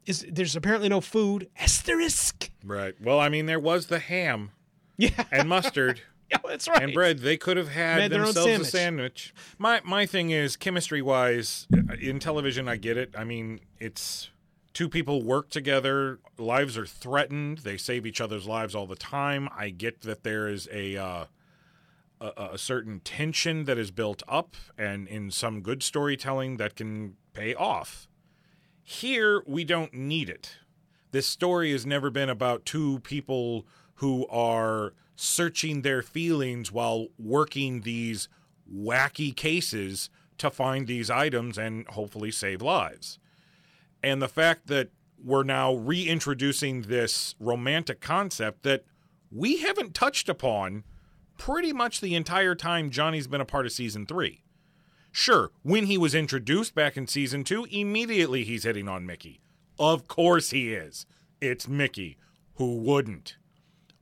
[0.07, 1.49] Is there's apparently no food.
[1.59, 2.51] Asterisk.
[2.65, 2.95] Right.
[3.01, 4.51] Well, I mean, there was the ham
[4.99, 5.25] Yeah.
[5.33, 6.03] and mustard.
[6.31, 6.83] yeah, that's right.
[6.83, 7.19] and bread.
[7.21, 8.71] They could have had Made their own themselves a sandwich.
[8.71, 9.35] sandwich.
[9.59, 11.67] My my thing is chemistry wise
[12.01, 12.69] in television.
[12.69, 13.15] I get it.
[13.17, 14.31] I mean, it's
[14.73, 16.19] two people work together.
[16.39, 17.59] Lives are threatened.
[17.59, 19.49] They save each other's lives all the time.
[19.57, 20.97] I get that there is a.
[20.97, 21.25] Uh,
[22.21, 27.17] a, a certain tension that is built up, and in some good storytelling, that can
[27.35, 28.09] pay off.
[28.83, 30.57] Here, we don't need it.
[31.11, 33.67] This story has never been about two people
[33.97, 38.29] who are searching their feelings while working these
[38.73, 43.19] wacky cases to find these items and hopefully save lives.
[44.03, 44.91] And the fact that
[45.23, 48.85] we're now reintroducing this romantic concept that
[49.31, 50.85] we haven't touched upon
[51.39, 54.43] pretty much the entire time Johnny's been a part of season three.
[55.11, 59.41] Sure, when he was introduced back in season two, immediately he's hitting on Mickey.
[59.79, 61.07] Of course he is.
[61.41, 62.19] It's Mickey.
[62.57, 63.37] Who wouldn't?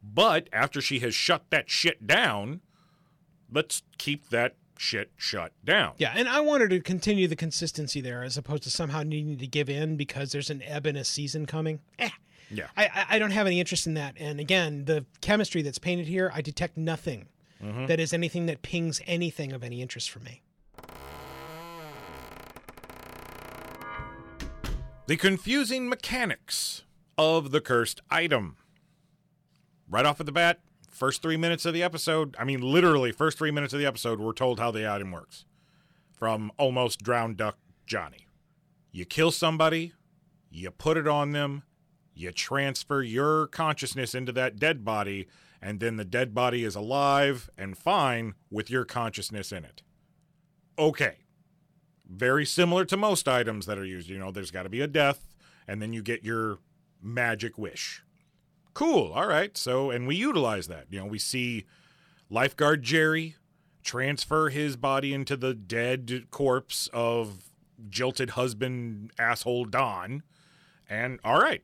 [0.03, 2.61] But after she has shut that shit down,
[3.51, 5.93] let's keep that shit shut down.
[5.99, 9.47] Yeah, and I wanted to continue the consistency there as opposed to somehow needing to
[9.47, 11.81] give in because there's an ebb in a season coming.
[11.99, 12.11] Eh.
[12.51, 12.67] Yeah.
[12.77, 14.15] I, I- I don't have any interest in that.
[14.19, 17.29] And again, the chemistry that's painted here, I detect nothing
[17.87, 20.43] that is anything that pings anything of any interest for me.
[25.07, 26.83] The confusing mechanics
[27.19, 28.57] of the cursed item.
[29.93, 33.37] Right off of the bat, first three minutes of the episode, I mean, literally, first
[33.37, 35.45] three minutes of the episode, we're told how the item works.
[36.11, 38.27] From almost drowned duck Johnny.
[38.91, 39.93] You kill somebody,
[40.51, 41.65] you put it on them,
[42.15, 45.29] you transfer your consciousness into that dead body,
[45.61, 49.83] and then the dead body is alive and fine with your consciousness in it.
[50.79, 51.19] Okay
[52.13, 54.09] very similar to most items that are used.
[54.09, 55.35] You know, there's got to be a death,
[55.67, 56.59] and then you get your
[57.03, 58.03] magic wish.
[58.75, 59.13] Cool.
[59.13, 59.57] All right.
[59.57, 60.87] So, and we utilize that.
[60.91, 61.67] You know, we see
[62.31, 63.37] lifeguard Jerry
[63.83, 67.51] transfer his body into the dead corpse of
[67.89, 70.23] jilted husband asshole Don.
[70.89, 71.63] And all right.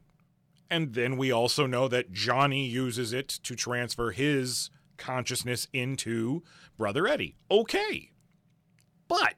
[0.71, 6.43] And then we also know that Johnny uses it to transfer his consciousness into
[6.77, 7.37] Brother Eddie.
[7.51, 8.11] Okay.
[9.07, 9.35] But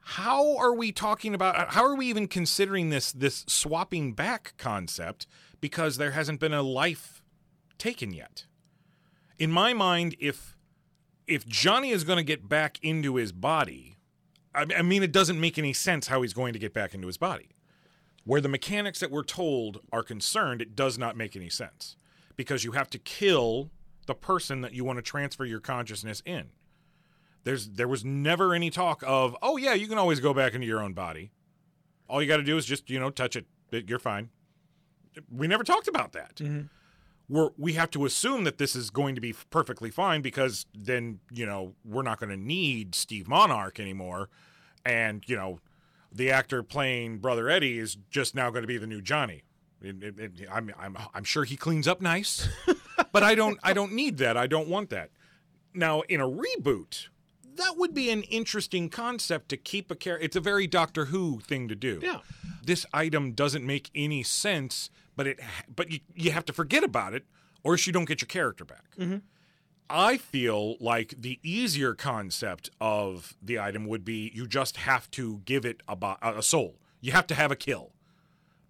[0.00, 5.26] how are we talking about how are we even considering this this swapping back concept
[5.60, 7.22] because there hasn't been a life
[7.78, 8.44] taken yet
[9.38, 10.56] in my mind if
[11.26, 13.96] if johnny is going to get back into his body
[14.54, 17.06] I, I mean it doesn't make any sense how he's going to get back into
[17.06, 17.50] his body
[18.24, 21.96] where the mechanics that we're told are concerned it does not make any sense
[22.36, 23.70] because you have to kill
[24.06, 26.48] the person that you want to transfer your consciousness in
[27.44, 30.66] there's there was never any talk of, oh yeah, you can always go back into
[30.66, 31.30] your own body.
[32.08, 33.46] All you got to do is just you know touch it.
[33.70, 34.28] It- You're fine.
[35.30, 36.36] We never talked about that.
[36.36, 36.66] Mm-hmm.
[37.30, 41.20] We're, we have to assume that this is going to be perfectly fine because then
[41.32, 44.30] you know we're not going to need Steve Monarque anymore,
[44.84, 45.60] and you know
[46.10, 49.42] the actor playing Brother Eddie is just now going to be the new Johnny.
[49.82, 52.48] It- it- it- I'm, I'm I'm sure he cleans up nice,
[53.12, 54.36] but I don't I don't need that.
[54.38, 55.10] I don't want that.
[55.74, 57.08] Now in a reboot,
[57.56, 60.24] that would be an interesting concept to keep a character.
[60.24, 62.00] It's a very Doctor Who thing to do.
[62.02, 62.20] Yeah.
[62.64, 64.88] This item doesn't make any sense,
[65.18, 65.40] but it
[65.74, 67.24] but you, you have to forget about it,
[67.64, 68.96] or else you don't get your character back.
[68.96, 69.16] Mm-hmm.
[69.90, 75.42] I feel like the easier concept of the item would be you just have to
[75.44, 76.76] give it a, bo- a soul.
[77.00, 77.92] You have to have a kill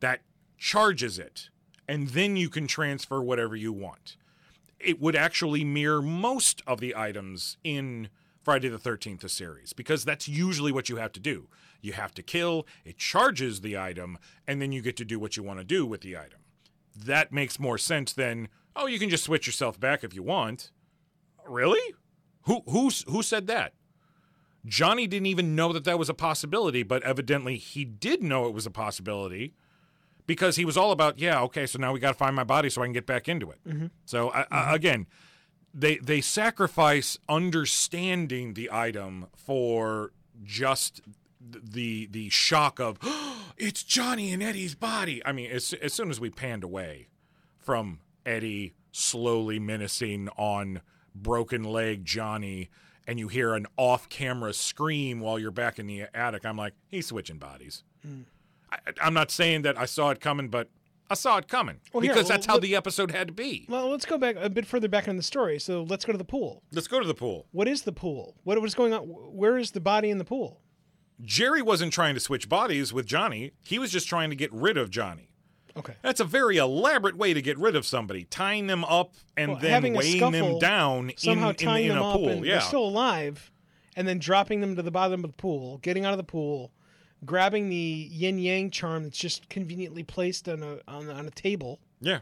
[0.00, 0.20] that
[0.56, 1.50] charges it,
[1.86, 4.16] and then you can transfer whatever you want.
[4.80, 8.08] It would actually mirror most of the items in
[8.42, 11.48] Friday the 13th the series because that's usually what you have to do.
[11.82, 15.36] You have to kill, it charges the item, and then you get to do what
[15.36, 16.37] you want to do with the item.
[17.04, 20.70] That makes more sense than, oh, you can just switch yourself back if you want.
[21.46, 21.94] Really?
[22.42, 23.74] Who who who said that?
[24.66, 28.54] Johnny didn't even know that that was a possibility, but evidently he did know it
[28.54, 29.54] was a possibility
[30.26, 32.68] because he was all about, yeah, okay, so now we got to find my body
[32.68, 33.58] so I can get back into it.
[33.66, 33.86] Mm-hmm.
[34.04, 34.74] So I, I, mm-hmm.
[34.74, 35.06] again,
[35.74, 41.00] they they sacrifice understanding the item for just
[41.40, 42.98] the the shock of
[43.56, 45.24] it's Johnny and Eddie's body.
[45.24, 47.08] I mean, as as soon as we panned away
[47.56, 50.80] from Eddie slowly menacing on
[51.14, 52.70] broken leg Johnny
[53.06, 56.74] and you hear an off camera scream while you're back in the attic, I'm like,
[56.88, 57.82] he's switching bodies.
[58.06, 58.24] Mm.
[58.70, 60.68] I, I'm not saying that I saw it coming, but
[61.10, 63.64] I saw it coming Well, here, because that's how let- the episode had to be.
[63.68, 65.58] Well, let's go back a bit further back in the story.
[65.58, 66.62] So let's go to the pool.
[66.70, 67.46] Let's go to the pool.
[67.52, 68.36] What is the pool?
[68.44, 69.00] What was going on?
[69.04, 70.60] Where is the body in the pool?
[71.24, 73.52] Jerry wasn't trying to switch bodies with Johnny.
[73.64, 75.28] He was just trying to get rid of Johnny.
[75.76, 75.94] Okay.
[76.02, 79.60] That's a very elaborate way to get rid of somebody, tying them up and Well,
[79.60, 82.28] then weighing them down in, Somehow in, tying in them a up pool.
[82.30, 82.52] and yeah.
[82.54, 83.50] they're still alive,
[83.96, 86.72] and then dropping them to the bottom of the pool, getting out of the pool,
[87.24, 87.76] grabbing the
[88.10, 92.20] yin yang charm that's just conveniently placed on a on, on a table, yeah.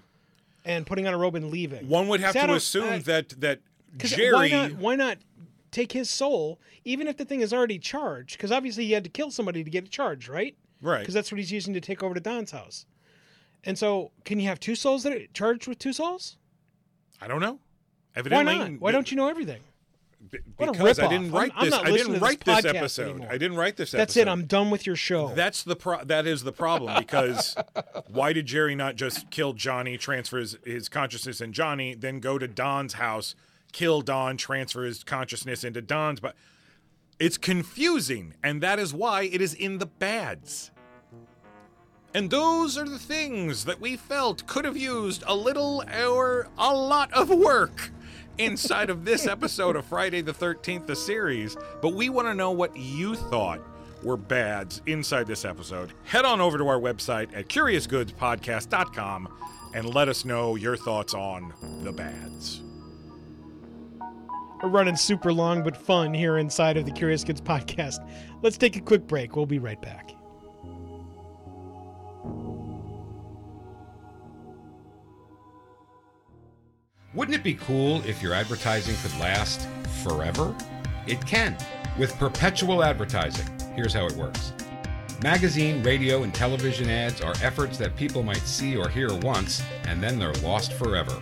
[0.67, 1.89] and putting on a robe and leaving.
[1.89, 3.61] One would have to assume I- that that
[3.97, 5.19] Jerry Why not, why not
[5.77, 8.37] take his soul, even if the thing is already charged?
[8.37, 10.57] Because obviously he had to kill somebody to get it charged, right?
[10.81, 11.01] Right.
[11.01, 12.87] Because that's what he's using to take over to Don's house.
[13.65, 16.37] And so, can you have two souls that are charged with two souls?
[17.21, 17.59] I don't know.
[18.15, 18.81] Why not?
[18.81, 19.61] Why don't you know everything?
[20.31, 21.75] b- because I didn't I'm- write I'm this.
[21.75, 23.11] I didn't to this write this episode.
[23.11, 23.29] anymore.
[23.31, 23.99] I didn't write this episode.
[23.99, 24.29] That's it.
[24.29, 25.35] I'm done with your show.
[25.35, 27.57] That's the pro- that is the problem because
[28.09, 32.39] why did Jerry not just kill Johnny, transfer his, his consciousness in Johnny, then go
[32.39, 33.35] to Don's house,
[33.77, 36.19] kill Don, transfer his consciousness into Don's?
[36.19, 36.35] But
[37.19, 40.71] it's confusing, and that is why it is in the bads.
[42.15, 46.75] And those are the things that we felt could have used a little or a
[46.75, 47.91] lot of work
[48.39, 51.55] inside of this episode of Friday the 13th, the series.
[51.83, 53.61] But we want to know what you thought
[54.03, 55.93] were bads inside this episode.
[56.05, 59.29] Head on over to our website at curiousgoodspodcast.com
[59.75, 61.53] and let us know your thoughts on
[61.83, 62.63] the bads.
[64.63, 68.07] We're running super long but fun here inside of the Curious Goods podcast.
[68.43, 69.37] Let's take a quick break.
[69.37, 70.13] We'll be right back.
[77.15, 79.67] Wouldn't it be cool if your advertising could last
[80.03, 80.55] forever?
[81.07, 81.57] It can
[81.99, 83.47] with perpetual advertising.
[83.75, 84.53] Here's how it works
[85.23, 90.03] magazine, radio, and television ads are efforts that people might see or hear once, and
[90.03, 91.19] then they're lost forever.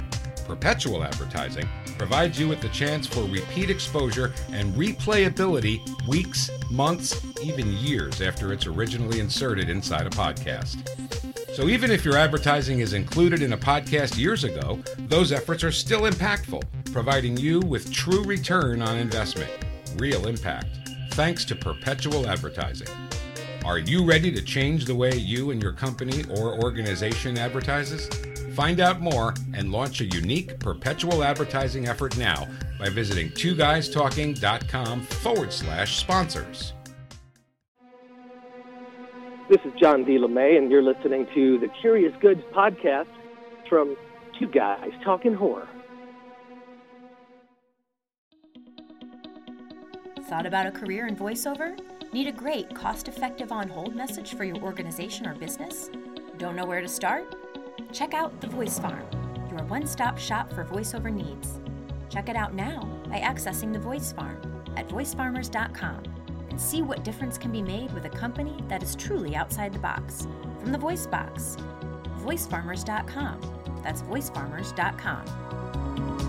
[0.46, 7.72] Perpetual advertising provides you with the chance for repeat exposure and replayability weeks, months, even
[7.72, 10.88] years after it's originally inserted inside a podcast.
[11.54, 15.72] So even if your advertising is included in a podcast years ago, those efforts are
[15.72, 19.50] still impactful, providing you with true return on investment,
[19.96, 20.66] real impact,
[21.12, 22.88] thanks to perpetual advertising.
[23.64, 28.10] Are you ready to change the way you and your company or organization advertises?
[28.54, 32.46] Find out more and launch a unique perpetual advertising effort now
[32.78, 36.72] by visiting twoguystalking.com forward slash sponsors.
[39.50, 40.18] This is John D.
[40.18, 43.08] LeMay, and you're listening to the Curious Goods podcast
[43.68, 43.96] from
[44.38, 45.68] Two Guys Talking Horror.
[50.28, 51.76] Thought about a career in voiceover?
[52.12, 55.90] Need a great, cost effective on hold message for your organization or business?
[56.38, 57.34] Don't know where to start?
[57.92, 59.04] Check out The Voice Farm,
[59.50, 61.60] your one stop shop for voiceover needs.
[62.08, 64.40] Check it out now by accessing The Voice Farm
[64.76, 66.02] at voicefarmers.com
[66.50, 69.78] and see what difference can be made with a company that is truly outside the
[69.78, 70.26] box.
[70.60, 71.56] From the Voice Box,
[72.20, 73.40] voicefarmers.com.
[73.82, 76.23] That's voicefarmers.com.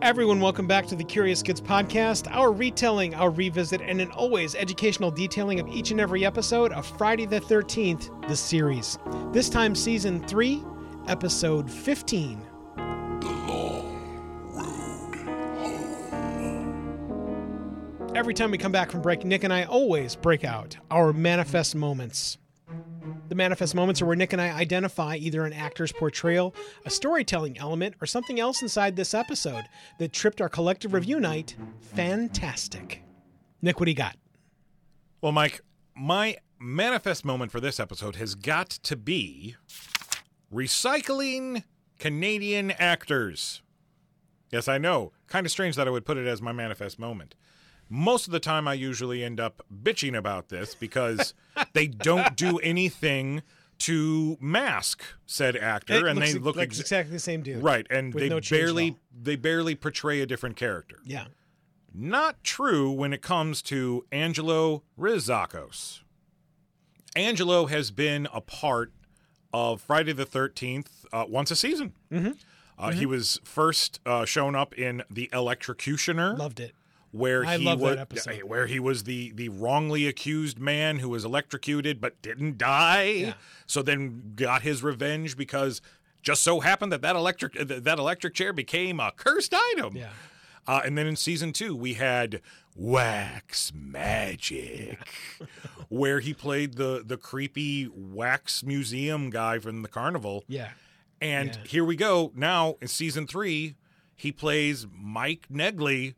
[0.00, 4.54] Everyone, welcome back to the Curious Goods podcast, our retelling, our revisit, and an always
[4.54, 8.96] educational detailing of each and every episode of Friday the 13th, the series.
[9.32, 10.62] This time, season 3,
[11.08, 12.40] episode 15.
[18.14, 21.74] Every time we come back from break, Nick and I always break out our manifest
[21.74, 22.38] moments.
[23.28, 26.54] The manifest moments are where Nick and I identify either an actor's portrayal,
[26.84, 29.64] a storytelling element, or something else inside this episode
[29.98, 33.02] that tripped our collective review night fantastic.
[33.60, 34.16] Nick, what do you got?
[35.20, 35.60] Well, Mike,
[35.94, 39.56] my manifest moment for this episode has got to be
[40.52, 41.64] recycling
[41.98, 43.62] Canadian actors.
[44.50, 45.12] Yes, I know.
[45.26, 47.34] Kind of strange that I would put it as my manifest moment.
[47.90, 51.32] Most of the time, I usually end up bitching about this because
[51.72, 53.42] they don't do anything
[53.80, 57.62] to mask said actor, It and they look like ex- exactly the same dude.
[57.62, 60.98] right, and they no barely they barely portray a different character.
[61.04, 61.26] Yeah.
[61.94, 66.00] Not true when it comes to Angelo Rizacos.
[67.16, 68.92] Angelo has been a part
[69.52, 71.92] of Friday the 13th uh, once a season.
[72.12, 72.32] Mm-hmm.
[72.78, 76.74] Uh, He was first uh, shown up in The Electrocutioner, Loved it.
[77.10, 82.00] Where I he was where he was the the wrongly accused man who was electrocuted
[82.00, 83.02] but didn't die.
[83.04, 83.32] Yeah.
[83.66, 85.80] So then got his revenge because
[86.22, 89.96] just so happened that that electric that electric chair became a cursed item.
[89.96, 90.10] Yeah.
[90.66, 92.42] Uh, and then in season two, we had
[92.76, 94.98] Wax Magic,
[95.88, 100.44] where he played the the creepy wax museum guy from the carnival.
[100.46, 100.70] Yeah.
[101.20, 101.68] And Yeah.
[101.68, 102.32] here we go.
[102.34, 103.76] Now in season three,
[104.14, 106.14] he plays Mike Negley.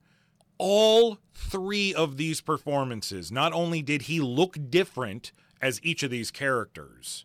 [0.62, 5.32] All three of these performances, not only did he look different
[5.62, 7.24] as each of these characters,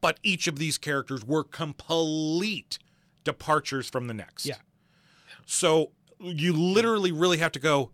[0.00, 2.80] but each of these characters were complete
[3.22, 4.46] departures from the next.
[4.46, 4.56] Yeah.
[5.46, 7.92] So you literally really have to go,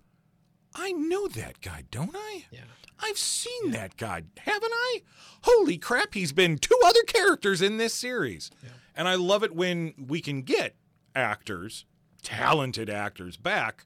[0.74, 2.46] I know that guy, don't I?
[2.50, 2.60] Yeah.
[2.98, 5.02] I've seen that guy, haven't I?
[5.42, 8.50] Holy crap, he's been two other characters in this series.
[8.94, 10.76] And I love it when we can get
[11.14, 11.84] actors,
[12.22, 13.84] talented actors, back,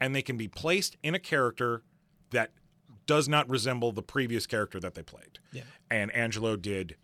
[0.00, 1.82] and they can be placed in a character
[2.30, 2.50] that
[3.06, 5.38] does not resemble the previous character that they played.
[5.52, 5.62] Yeah.
[5.90, 6.96] And Angelo did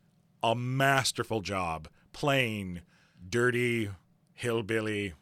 [0.42, 2.82] a masterful job playing
[3.28, 3.90] dirty,
[4.34, 5.14] hillbilly,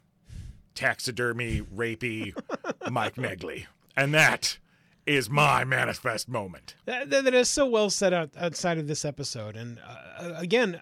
[0.75, 2.33] taxidermy, rapey
[2.91, 3.65] Mike Negley.
[3.95, 4.57] And that
[5.05, 6.75] is my manifest moment.
[6.85, 9.55] That, that that is so well set out outside of this episode.
[9.55, 10.81] And uh, again,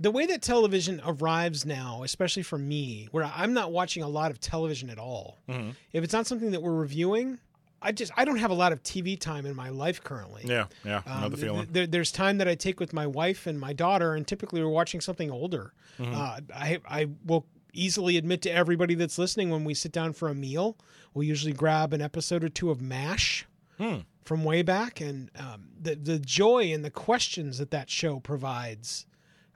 [0.00, 4.30] the way that television arrives now, especially for me, where I'm not watching a lot
[4.30, 5.38] of television at all.
[5.48, 7.38] If it's not something that we're reviewing,
[7.82, 10.42] I just I don't have a lot of TV time in my life currently.
[10.44, 11.90] Yeah, yeah, I know Um, the th- feeling.
[11.90, 15.00] there's time that I take with my wife and my daughter, and typically we're watching
[15.00, 15.72] something older.
[15.98, 16.14] Mm-hmm.
[16.14, 20.28] Uh, I I will easily admit to everybody that's listening when we sit down for
[20.28, 20.76] a meal,
[21.14, 23.46] we usually grab an episode or two of MASH
[23.78, 23.98] Hmm.
[24.24, 29.06] from way back, and um, the the joy and the questions that that show provides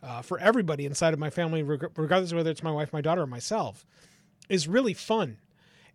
[0.03, 3.23] uh, for everybody inside of my family, regardless of whether it's my wife, my daughter,
[3.23, 3.87] or myself,
[4.49, 5.39] is really fun.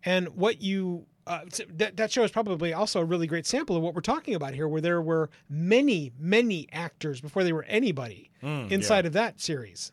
[0.04, 3.82] And what you uh, that that show is probably also a really great sample of
[3.82, 8.30] what we're talking about here, where there were many, many actors before they were anybody
[8.70, 9.92] inside of that series.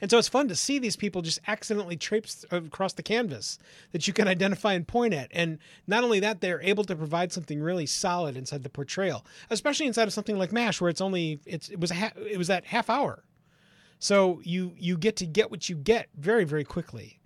[0.00, 3.58] And so it's fun to see these people just accidentally traipse across the canvas
[3.92, 5.28] that you can identify and point at.
[5.32, 9.86] And not only that, they're able to provide something really solid inside the portrayal, especially
[9.86, 12.66] inside of something like MASH, where it's only it's it was ha- it was that
[12.66, 13.24] half hour.
[13.98, 17.20] So you you get to get what you get very very quickly.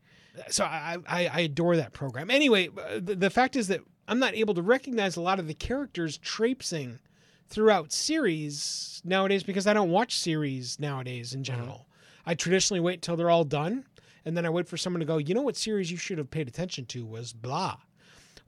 [0.49, 2.31] So I I, I adore that program.
[2.31, 5.47] Anyway, uh, the, the fact is that I'm not able to recognize a lot of
[5.47, 6.99] the characters traipsing
[7.49, 11.87] throughout series nowadays because I don't watch series nowadays in general.
[12.29, 13.87] I traditionally wait till they're all done,
[14.22, 15.16] and then I wait for someone to go.
[15.16, 17.79] You know what series you should have paid attention to was blah.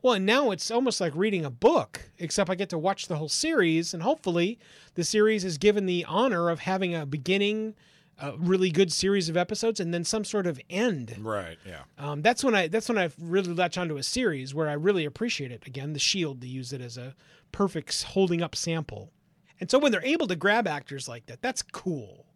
[0.03, 3.17] Well, and now it's almost like reading a book, except I get to watch the
[3.17, 4.59] whole series, and hopefully
[4.97, 7.75] the series is given the honor of having a beginning,
[8.19, 11.17] a really good series of episodes, and then some sort of end.
[11.19, 11.85] Right, yeah.
[11.97, 15.07] Um, that's when I that's when I really latch onto a series where I really
[15.07, 15.67] appreciate it.
[15.67, 17.15] Again, the Shield to use it as a
[17.51, 19.11] perfect holding up sample.
[19.59, 22.27] And so when they're able to grab actors like that, that's cool.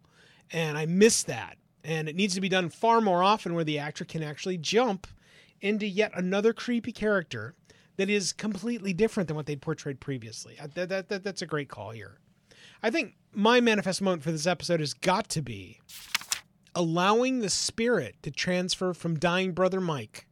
[0.51, 1.57] And I miss that.
[1.83, 5.07] And it needs to be done far more often where the actor can actually jump
[5.61, 7.55] into yet another creepy character
[7.97, 10.57] that is completely different than what they'd portrayed previously.
[10.59, 12.19] Uh, That, that, that, that's a great call here.
[12.83, 15.79] I think my manifest moment for this episode has got to be
[16.73, 20.27] allowing the spirit to transfer from dying brother Mike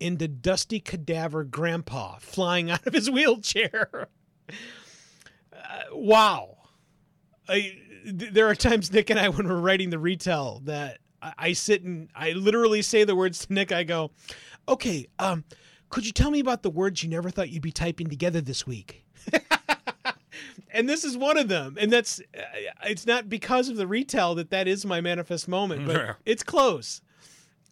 [0.00, 4.08] into dusty cadaver grandpa flying out of his wheelchair.
[5.52, 6.56] Uh, wow.
[7.48, 11.32] I, th- there are times Nick and I, when we're writing the retell, that I,
[11.38, 13.72] I sit and I literally say the words to Nick.
[13.72, 14.10] I go,
[14.68, 15.44] "Okay, um,
[15.88, 18.66] could you tell me about the words you never thought you'd be typing together this
[18.66, 19.04] week?"
[20.72, 22.42] and this is one of them and that's uh,
[22.84, 26.12] it's not because of the retell that that is my manifest moment but Yeah.
[26.24, 27.02] it's close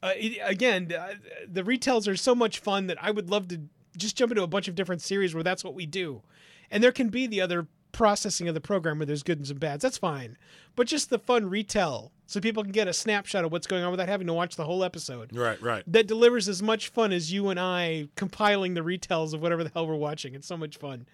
[0.03, 1.15] uh, it, again uh,
[1.51, 3.61] the retells are so much fun that i would love to
[3.97, 6.23] just jump into a bunch of different series where that's what we do
[6.71, 9.57] and there can be the other processing of the program where there's goods and some
[9.59, 10.37] bads that's fine
[10.77, 13.91] but just the fun retell so people can get a snapshot of what's going on
[13.91, 15.83] without having to watch the whole episode Right, right.
[15.87, 19.71] that delivers as much fun as you and I compiling the retells of whatever the
[19.73, 20.35] hell we're watching.
[20.35, 21.07] It's so much fun.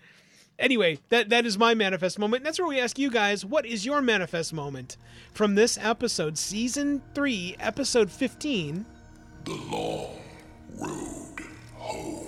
[0.59, 2.41] Anyway, that that is my manifest moment.
[2.43, 4.97] And that's where we ask you guys, what is your manifest moment
[5.33, 8.85] from this episode, season three, episode fifteen?
[9.45, 10.19] The long
[10.81, 11.45] road
[11.77, 12.27] home.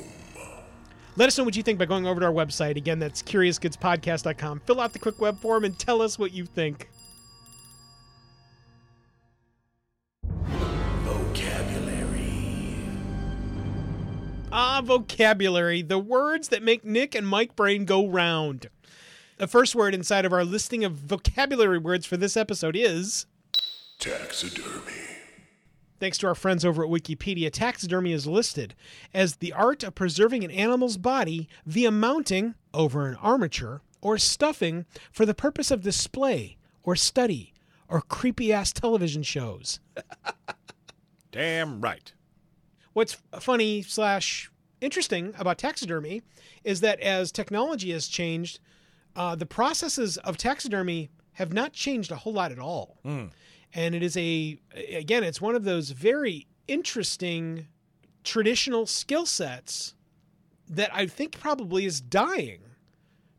[1.18, 2.76] Let us know what you think by going over to our website.
[2.76, 4.60] Again, that's curiousgoodspodcast.com.
[4.60, 6.90] Fill out the quick web form and tell us what you think.
[11.04, 12.88] Vocabulary.
[14.52, 18.68] Ah, vocabulary, the words that make Nick and Mike Brain go round.
[19.38, 23.24] The first word inside of our listing of vocabulary words for this episode is
[23.98, 25.05] Taxidermy.
[25.98, 28.74] Thanks to our friends over at Wikipedia, taxidermy is listed
[29.14, 34.84] as the art of preserving an animal's body via mounting over an armature or stuffing
[35.10, 37.54] for the purpose of display or study
[37.88, 39.80] or creepy ass television shows.
[41.32, 42.12] Damn right.
[42.92, 46.22] what's funny slash interesting about taxidermy
[46.64, 48.58] is that as technology has changed,
[49.14, 52.98] uh, the processes of taxidermy have not changed a whole lot at all.
[53.76, 54.58] And it is a,
[54.90, 57.68] again, it's one of those very interesting
[58.24, 59.94] traditional skill sets
[60.66, 62.60] that I think probably is dying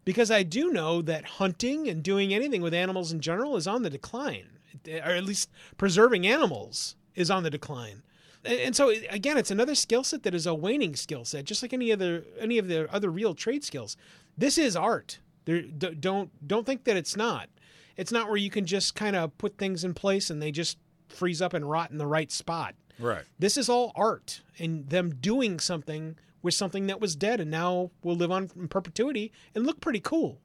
[0.05, 3.81] because I do know that hunting and doing anything with animals in general is on
[3.81, 8.03] the decline, or at least preserving animals is on the decline.
[8.45, 11.73] And, so again, it's another skill set that is a waning skill set, just like
[11.73, 13.97] any other any of the other real trade skills.
[14.38, 15.17] This is art.
[15.45, 17.49] There, don't don't think that it's not.
[17.97, 20.77] It's not where you can just kind of put things in place and they just
[21.09, 22.75] freeze up and rot in the right spot.
[22.99, 23.23] Right.
[23.39, 27.91] This is all art and them doing something with something that was dead and now
[28.03, 30.39] will live on in perpetuity and look pretty cool.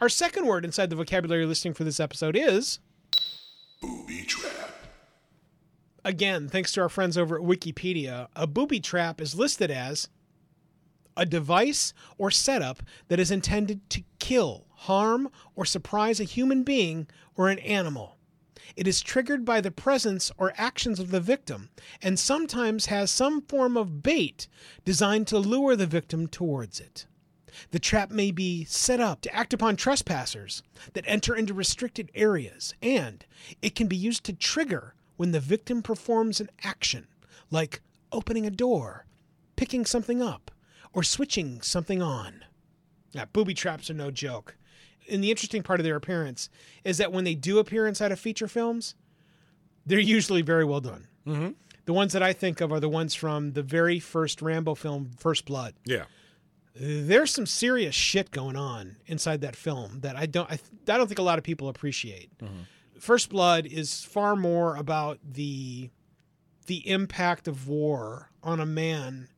[0.00, 2.80] Our second word inside the vocabulary listing for this episode is
[3.80, 4.70] Booby trap.
[6.04, 10.08] again, thanks to our friends over at Wikipedia, a booby trap is listed as
[11.16, 17.06] a device or setup that is intended to kill, harm, or surprise a human being
[17.36, 18.16] or an animal.
[18.76, 21.70] It is triggered by the presence or actions of the victim
[22.02, 24.48] and sometimes has some form of bait
[24.84, 27.06] designed to lure the victim towards it.
[27.70, 30.62] The trap may be set up to act upon trespassers
[30.94, 33.24] that enter into restricted areas, and
[33.62, 37.06] it can be used to trigger when the victim performs an action,
[37.50, 37.80] like
[38.10, 39.06] opening a door,
[39.54, 40.50] picking something up,
[40.92, 42.44] or switching something on.
[43.14, 44.56] Now, booby traps are no joke.
[45.10, 46.48] And the interesting part of their appearance
[46.84, 48.94] is that when they do appear inside of feature films,
[49.86, 51.08] they're usually very well done.
[51.26, 51.50] Mm-hmm.
[51.84, 55.10] The ones that I think of are the ones from the very first Rambo film,
[55.18, 56.04] First Blood Yeah.
[56.74, 61.06] there's some serious shit going on inside that film that I don't I, I don't
[61.06, 62.30] think a lot of people appreciate.
[62.98, 65.90] First Blood is far more about the
[66.66, 69.28] the impact of war on a man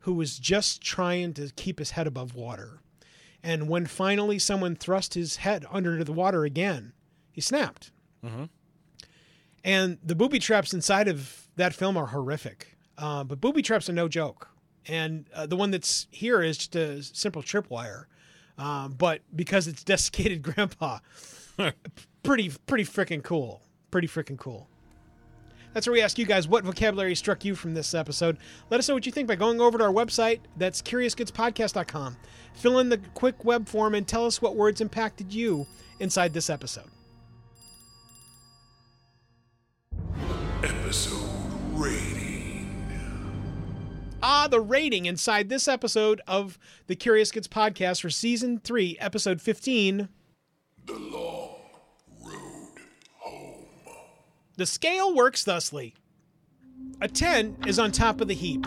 [0.00, 2.80] who was just trying to keep his head above water.
[3.42, 6.92] And when finally someone thrust his head under the water again,
[7.30, 7.90] he snapped.
[9.64, 12.76] And the booby traps inside of that film are horrific.
[12.98, 14.48] Uh, but booby traps are no joke.
[14.86, 18.04] And uh, the one that's here is just a simple tripwire.
[18.58, 20.98] Um, but because it's desiccated grandpa,
[22.22, 23.62] pretty pretty freaking cool.
[23.90, 24.68] Pretty freaking cool.
[25.72, 28.36] That's where we ask you guys what vocabulary struck you from this episode.
[28.70, 30.40] Let us know what you think by going over to our website.
[30.56, 32.16] That's curiousgoodspodcast.com.
[32.54, 35.66] Fill in the quick web form and tell us what words impacted you
[36.00, 36.90] inside this episode.
[40.62, 41.28] Episode
[41.72, 42.68] rating.
[44.22, 49.40] Ah, the rating inside this episode of the Curious Goods podcast for season three, episode
[49.40, 50.08] 15.
[50.86, 51.56] The long
[52.24, 52.80] road
[53.18, 53.64] home.
[54.62, 55.92] The scale works thusly
[57.00, 58.64] a 10 is on top of the heap.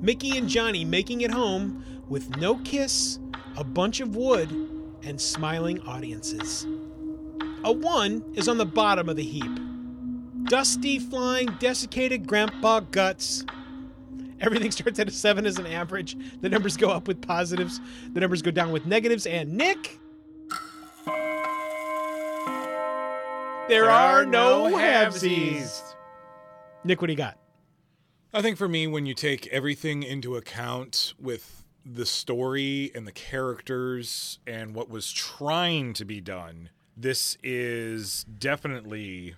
[0.00, 3.20] Mickey and Johnny making it home with no kiss,
[3.56, 4.50] a bunch of wood,
[5.04, 6.66] and smiling audiences.
[7.62, 9.56] A 1 is on the bottom of the heap.
[10.46, 13.44] Dusty, flying, desiccated grandpa guts.
[14.40, 16.16] Everything starts at a 7 as an average.
[16.40, 17.80] The numbers go up with positives,
[18.12, 20.00] the numbers go down with negatives, and Nick.
[23.70, 25.80] There, are, no halvesies.
[26.82, 27.38] Nick, what do you got?
[28.34, 33.12] I think for me, when you take everything into account with the story and the
[33.12, 39.36] characters and what was trying to be done, this is definitely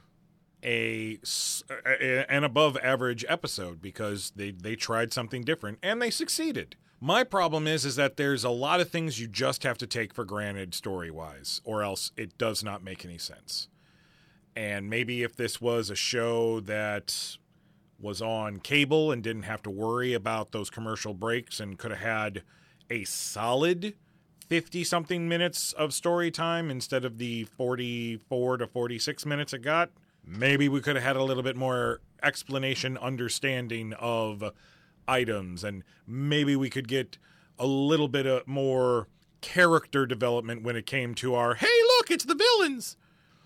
[0.65, 6.11] a, s- a- an above average episode because they they tried something different and they
[6.11, 6.77] succeeded.
[7.01, 10.15] My problem is is that there's a lot of things you just have to take
[10.15, 13.69] for granted story wise, or else it does not make any sense.
[14.55, 17.39] And maybe if this was a show that
[17.99, 22.01] was on cable and didn't have to worry about those commercial breaks and could have
[22.01, 22.43] had
[22.91, 23.95] a solid
[24.49, 29.91] 50 something minutes of story time instead of the 44 to 46 minutes it got,
[30.27, 34.53] maybe we could have had a little bit more explanation, understanding of
[35.09, 37.17] items, and maybe we could get
[37.59, 39.09] a little bit of more
[39.41, 42.97] character development when it came to our hey, look, it's the villains.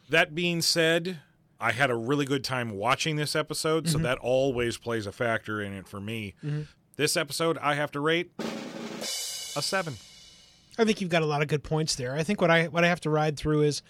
[0.09, 1.19] That being said,
[1.61, 4.05] I had a really good time watching this episode, so mm-hmm.
[4.05, 6.35] that always plays a factor in it for me.
[6.45, 6.63] Mm-hmm.
[6.97, 8.43] This episode, I have to rate a
[9.63, 9.95] seven.
[10.79, 12.15] I think you've got a lot of good points there.
[12.15, 13.83] I think what I what I have to ride through is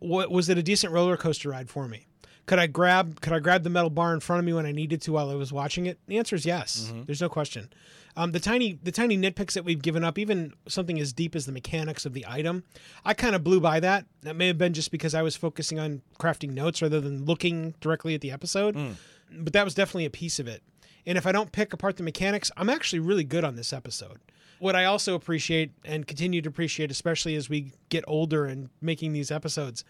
[0.00, 2.06] what was it a decent roller coaster ride for me?
[2.46, 4.72] Could I grab could I grab the metal bar in front of me when I
[4.72, 5.98] needed to while I was watching it?
[6.06, 6.90] The answer is yes.
[6.90, 7.04] Mm-hmm.
[7.04, 7.70] There's no question.
[8.16, 11.46] Um, the tiny the tiny nitpicks that we've given up, even something as deep as
[11.46, 12.62] the mechanics of the item,
[13.04, 14.06] I kind of blew by that.
[14.22, 17.74] That may have been just because I was focusing on crafting notes rather than looking
[17.80, 18.76] directly at the episode.
[19.32, 20.62] But that was definitely a piece of it.
[21.06, 24.20] And if I don't pick apart the mechanics, I'm actually really good on this episode.
[24.60, 29.12] What I also appreciate and continue to appreciate, especially as we get older and making
[29.12, 29.84] these episodes,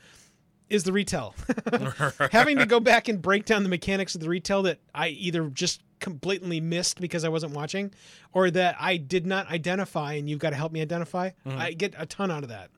[0.68, 1.34] is the retell.
[2.30, 5.48] Having to go back and break down the mechanics of the retell that I either
[5.48, 7.92] just completely missed because I wasn't watching
[8.32, 11.30] or that I did not identify and you've got to help me identify.
[11.46, 11.58] Mm-hmm.
[11.58, 12.70] I get a ton out of that.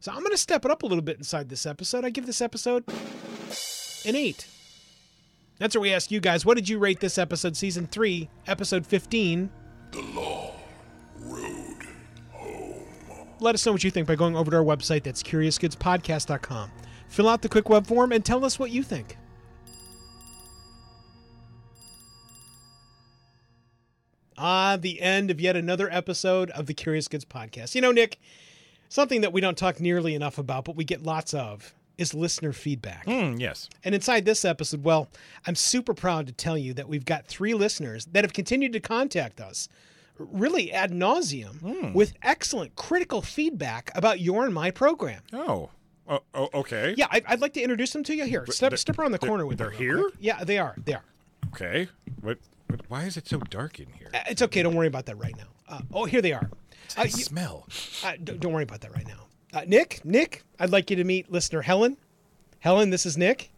[0.00, 2.04] So I'm going to step it up a little bit inside this episode.
[2.04, 2.84] I give this episode
[4.04, 4.46] an 8.
[5.58, 8.86] That's where we ask you guys, what did you rate this episode, season 3, episode
[8.86, 9.50] 15?
[9.92, 10.50] The Long
[11.20, 11.86] Road
[12.32, 12.84] Home.
[13.40, 15.04] let us know what you think by going over to our website.
[15.04, 16.70] That's curiousgoodspodcast.com.
[17.14, 19.16] Fill out the quick web form and tell us what you think.
[24.36, 27.76] Ah, the end of yet another episode of the Curious Goods podcast.
[27.76, 28.18] You know, Nick,
[28.88, 32.52] something that we don't talk nearly enough about, but we get lots of, is listener
[32.52, 33.04] feedback.
[33.04, 33.70] Hmm, yes.
[33.84, 35.08] And inside this episode, well,
[35.46, 38.80] I'm super proud to tell you that we've got three listeners that have continued to
[38.80, 39.68] contact us,
[40.18, 45.22] really ad nauseum, with excellent critical feedback about your and my program.
[45.32, 45.70] Oh.
[46.08, 46.94] Oh, oh okay.
[46.96, 48.24] Yeah, I, I'd like to introduce them to you.
[48.24, 50.00] Here, step, they're- step around the corner with they're here?
[50.02, 50.14] quick.
[50.20, 50.74] Yeah, they are.
[50.84, 51.04] They are.
[51.52, 51.88] Okay.
[52.20, 52.38] What,
[52.68, 52.80] what?
[52.88, 54.10] Why is it so dark in here?
[54.12, 54.62] Uh, It's okay.
[54.62, 55.44] Don't worry about that right now.
[55.68, 56.50] Uh, oh, here they are.
[56.96, 57.66] Uh, I you- smell.
[58.04, 59.26] uh, d- don't worry about that right now.
[59.52, 61.96] Uh, Nick, Nick, I'd like you to meet listener Helen.
[62.58, 63.50] Helen, this is Nick.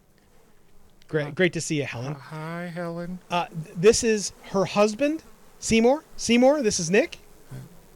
[1.07, 2.13] Great, great to see you, Helen.
[2.15, 3.19] Hi, Helen.
[3.31, 5.23] Uh, th- this is her husband,
[5.59, 6.03] Seymour.
[6.17, 7.17] Seymour, this is Nick.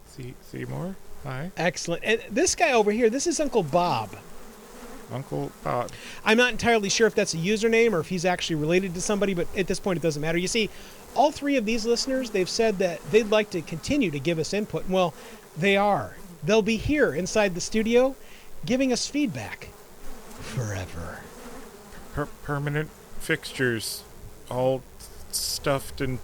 [0.06, 0.96] See Seymour.
[1.22, 2.02] Hi, Excellent.
[2.04, 4.16] And this guy over here, this is Uncle Bob.
[5.12, 5.90] Uncle Bob.
[6.24, 9.34] I'm not entirely sure if that's a username or if he's actually related to somebody,
[9.34, 10.38] but at this point, it doesn't matter.
[10.38, 10.70] You see,
[11.14, 14.54] all three of these listeners, they've said that they'd like to continue to give us
[14.54, 14.88] input.
[14.88, 15.14] Well,
[15.56, 16.16] they are.
[16.42, 18.16] They'll be here inside the studio
[18.64, 19.68] giving us feedback
[20.40, 21.20] forever.
[22.14, 22.90] Per- permanent
[23.20, 24.02] fixtures,
[24.50, 24.82] all
[25.30, 26.18] stuffed and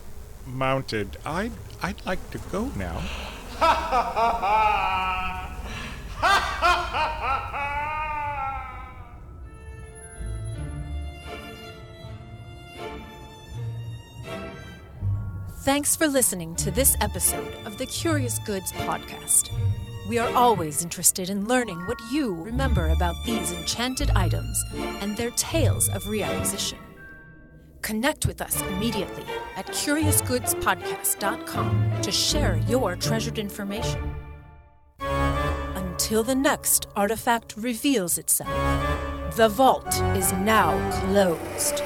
[0.46, 1.16] mounted.
[1.24, 3.02] I'd, I'd like to go now.
[15.68, 19.50] Thanks for listening to this episode of the Curious Goods Podcast.
[20.08, 24.64] We are always interested in learning what you remember about these enchanted items
[25.02, 26.78] and their tales of reacquisition.
[27.82, 29.24] Connect with us immediately
[29.56, 34.14] at CuriousGoodsPodcast.com to share your treasured information.
[35.00, 38.48] Until the next artifact reveals itself,
[39.36, 41.82] the vault is now closed.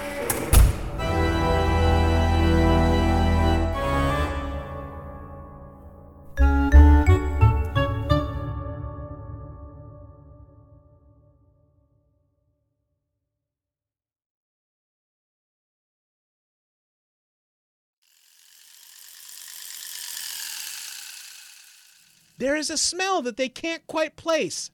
[22.43, 24.73] There is a smell that they can't quite place.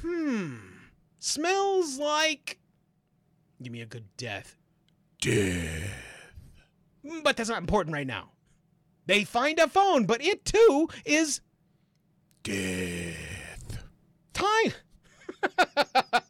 [0.00, 0.56] Hmm.
[1.20, 2.58] Smells like.
[3.62, 4.56] Give me a good death.
[5.20, 5.94] Death.
[7.22, 8.30] But that's not important right now.
[9.06, 11.40] They find a phone, but it too is
[12.42, 13.84] Death.
[14.32, 14.72] time.